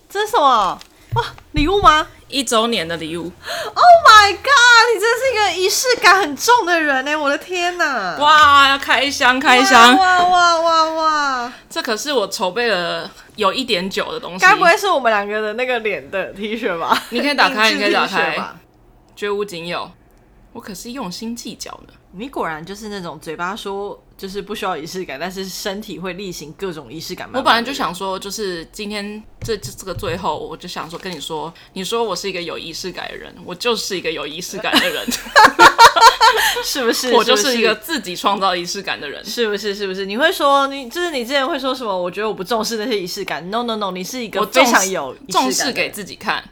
[0.08, 0.78] 这是什么？
[1.14, 2.06] 哇，礼物吗？
[2.28, 3.22] 一周年的礼物。
[3.22, 4.94] Oh my god！
[4.94, 7.16] 你真是一个仪式感很重的人呢！
[7.16, 8.16] 我的天哪！
[8.18, 9.96] 哇，要开箱，开箱！
[9.96, 10.84] 哇哇哇哇！
[10.92, 14.38] 哇这可是我筹备了有一点久的东西。
[14.40, 17.00] 该不会是我们两个的那个脸的 T 恤吧？
[17.10, 18.36] 你可以打开，你可以打开。
[19.14, 19.90] 绝无仅有，
[20.52, 21.92] 我可是用心计较的。
[22.12, 27.28] 你果然就是那种嘴巴说就是不需要仪式感，但是身体会例行各种仪式感。
[27.34, 35.06] 我本来就想说，就是今天这这这个最后，我就想说跟你说，你说我是一个有仪式感的人，我就是一个有仪式感的人
[36.64, 37.12] 是不是？
[37.12, 39.74] 我就是一个自己创造仪式感的人，是不是？
[39.74, 40.06] 是不是？
[40.06, 41.96] 你会说你就是你之前会说什么？
[41.96, 43.48] 我觉得我不重视那些仪式感。
[43.50, 46.42] No No No，你是一个非常有重视给自己看，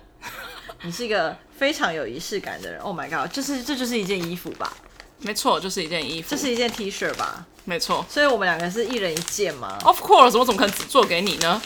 [0.82, 2.80] 你是一个非常有仪式感的人。
[2.80, 4.72] Oh my god，就是这就是一件衣服吧。
[5.18, 6.28] 没错，就是一件衣服。
[6.30, 7.44] 这是一件 T 恤吧？
[7.64, 8.04] 没错。
[8.10, 11.62] 所以我们两个是一人一件吗？Of course，我怎么可能只做给你呢？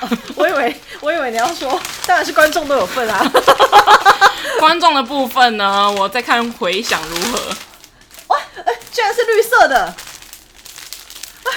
[0.00, 3.30] 哦、 我以为，我以为你要说，当然是观众都有份啊。
[4.58, 5.90] 观众的部分呢？
[5.92, 7.38] 我再看回响如何。
[8.28, 9.94] 哇，哎，居然是绿色的！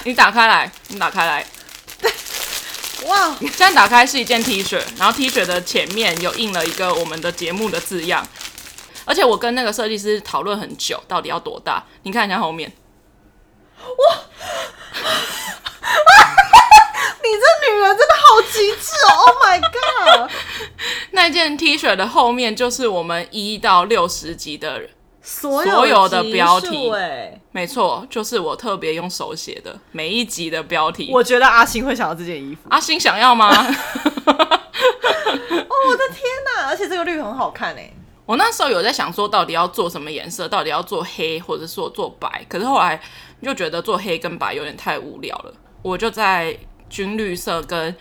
[0.04, 1.46] 你打开来，你打开来。
[2.00, 2.12] 对。
[3.08, 8.28] 哇，现在打开是一件 T 恤，然后 T 恤的前面有印了一个我们的节目的字样。
[9.06, 11.84] 而且我跟那个设计师讨论很久，到底要多大？
[12.04, 12.72] 你看一下后面，
[13.80, 14.20] 哇！
[17.24, 20.32] 你这女人真的好极致哦！Oh my god！
[21.12, 24.82] 那件 T 恤的后面就是我们一到六十集的
[25.22, 31.10] 所有的标题，哎，没错，就是我特别用手写的每一集的标题。
[31.14, 33.48] 我觉得阿星会想要这件衣服，阿星想要吗？
[33.56, 33.66] 哦，
[35.88, 36.26] 我的天
[36.58, 36.68] 哪！
[36.68, 37.90] 而且这个绿很好看哎。
[38.26, 40.48] 我那时候有在想说，到底要做什么颜色？
[40.48, 42.46] 到底要做黑，或者说做白？
[42.48, 43.02] 可是后来
[43.42, 46.58] 就觉得做黑跟白有点太无聊了，我就在
[46.90, 47.94] 军绿色跟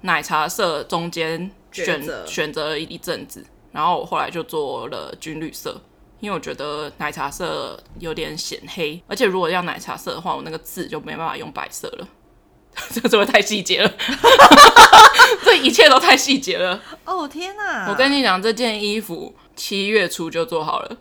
[0.00, 5.80] 奶茶色中间选择选择了一阵子，然后我后来就做了军绿色，
[6.18, 12.08] 因为我觉得奶茶色有点显黑，而且如果要奶茶色的话，我那个字就没办法用白色了，
[12.90, 13.92] 这个太细节了？
[15.44, 16.82] 这一切都太细节了。
[17.04, 17.88] 哦天哪！
[17.88, 19.32] 我跟你讲，这件衣服。
[19.58, 20.96] 七月初就做好了，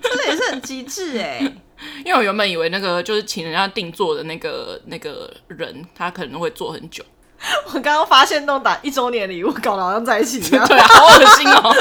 [0.00, 1.40] 真 的也是很极致哎！
[2.06, 7.04] 因为我原本以为那个就是请人家定做的那个那个人，他可能会做很久。
[7.66, 11.74] 我刚刚发现弄打一周年礼物，搞得好像在一起一样，对啊，好恶心哦！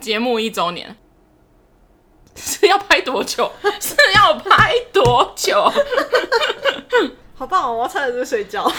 [0.00, 0.96] 节目一周年
[2.36, 3.50] 是要拍多久？
[3.80, 5.72] 是要拍多久？
[7.38, 7.72] 好棒哦！
[7.72, 8.64] 我要差点就睡觉。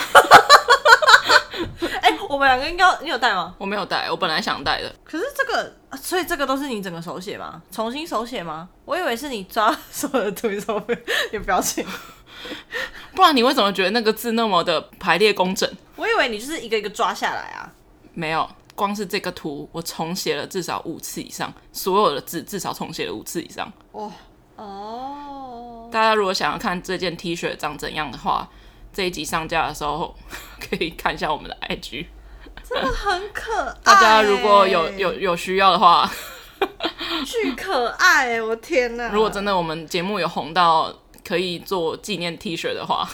[2.01, 3.55] 哎、欸，我们两个应该你有带吗？
[3.57, 4.93] 我没有带，我本来想带的。
[5.05, 7.61] 可是这个，所以这个都是你整个手写吗？
[7.71, 8.67] 重新手写吗？
[8.83, 11.01] 我以为是你抓所有的图上面
[11.31, 11.85] 有表情，
[13.15, 15.69] 不然你为什么觉得那个字那么的排列工整？
[15.95, 17.71] 我以为你就是一个一个抓下来啊。
[18.13, 23.71] 没有，光是这个图我重写了至少五次以上，所有的字至少重写了五次以上。
[23.93, 24.11] 哇
[24.57, 25.18] 哦，
[25.91, 28.47] 大家如果想要看这件 T 恤长怎样的话。
[28.91, 30.13] 这一集上架的时候，
[30.59, 32.07] 可以看一下我们的 IG，
[32.67, 33.75] 真的很可爱。
[33.85, 36.09] 大家如果有有有需要的话，
[37.23, 38.41] 巨可爱！
[38.41, 39.09] 我天哪！
[39.09, 40.91] 如果真的我们节目有红到
[41.23, 43.07] 可以做纪念 T 恤的话，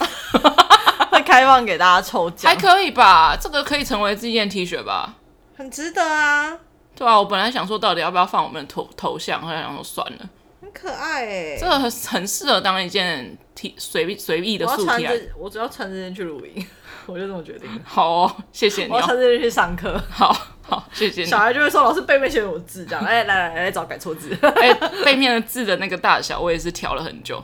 [1.11, 3.35] 会开放给大家抽奖，还可以吧？
[3.39, 5.13] 这个可以成为纪念 T 恤吧？
[5.57, 6.57] 很值得啊！
[6.95, 10.29] 对啊，我本来想说到底要不要放我们的头头像，后来想说算了，很
[10.75, 15.05] 可爱哎，这个很很适合当一件 T 随意随意的素 T
[15.37, 16.67] 我，我只要穿这件去露营，
[17.07, 17.69] 我就这么决定。
[17.85, 18.95] 好哦，谢谢你、哦。
[18.97, 19.99] 我穿这件去上课。
[20.09, 21.27] 好好，谢谢你。
[21.27, 23.03] 小孩就会说：“老师背面写有字，这样。
[23.07, 24.37] ”哎，来来来，来找改错字。
[24.41, 24.73] 哎，
[25.05, 27.41] 背面的字的那个大小，我也是调了很久。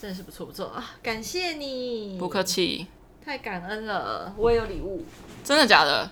[0.00, 0.84] 真的是不错不错啊！
[1.02, 2.88] 感谢你，不客气。
[3.24, 5.06] 太感恩了，我也有礼物。
[5.42, 6.10] 真的假的？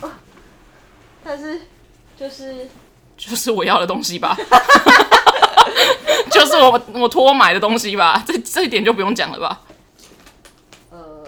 [0.00, 0.10] 哦、
[1.22, 1.60] 但是
[2.16, 2.66] 就是
[3.16, 4.36] 就是我要的东西吧。
[6.30, 9.60] 就是我我托买的东西吧，这这一点就不用讲了吧。
[10.90, 11.24] 呃，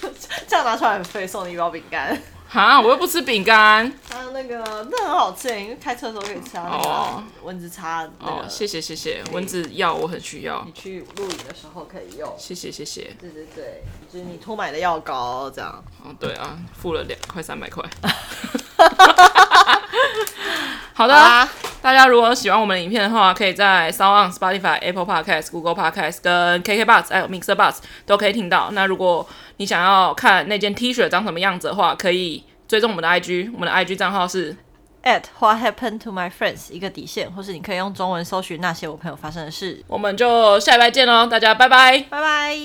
[0.46, 2.20] 这样拿出来很费，送你一包饼干。
[2.48, 3.90] 哈，我又不吃饼干。
[4.10, 6.68] 还有那个，那很好吃，因为开车的时候可以吃啊。
[6.70, 8.32] 哦，蚊子叉那个。
[8.32, 10.62] 哦，谢谢谢谢，蚊子药我很需要。
[10.66, 12.30] 你去露营的时候可以用。
[12.36, 13.16] 谢谢谢谢。
[13.18, 13.82] 对对对，
[14.12, 15.82] 就是你托买的药膏这样。
[16.04, 17.82] 哦，对啊，付了两块三百块。
[20.94, 21.48] 好的，好
[21.80, 28.70] 大家如果喜欢我们的影片的话，可以在 SoundOn、Spotify、Apple Podcast、Google Podcast 跟 KKBox 还有 Mixer Box 都可以听到。
[28.72, 29.26] 那如果
[29.56, 34.56] 你想要看那件 T 恤长什么样子的话，可以追踪我们的 IG，我们的 IG 账号是
[35.02, 39.82] at What Happened to My Friends 一个底线，或是你可以用中文搜寻那些我朋友发生的事。
[39.88, 42.56] 我们就下礼拜见喽，大家拜拜，拜拜。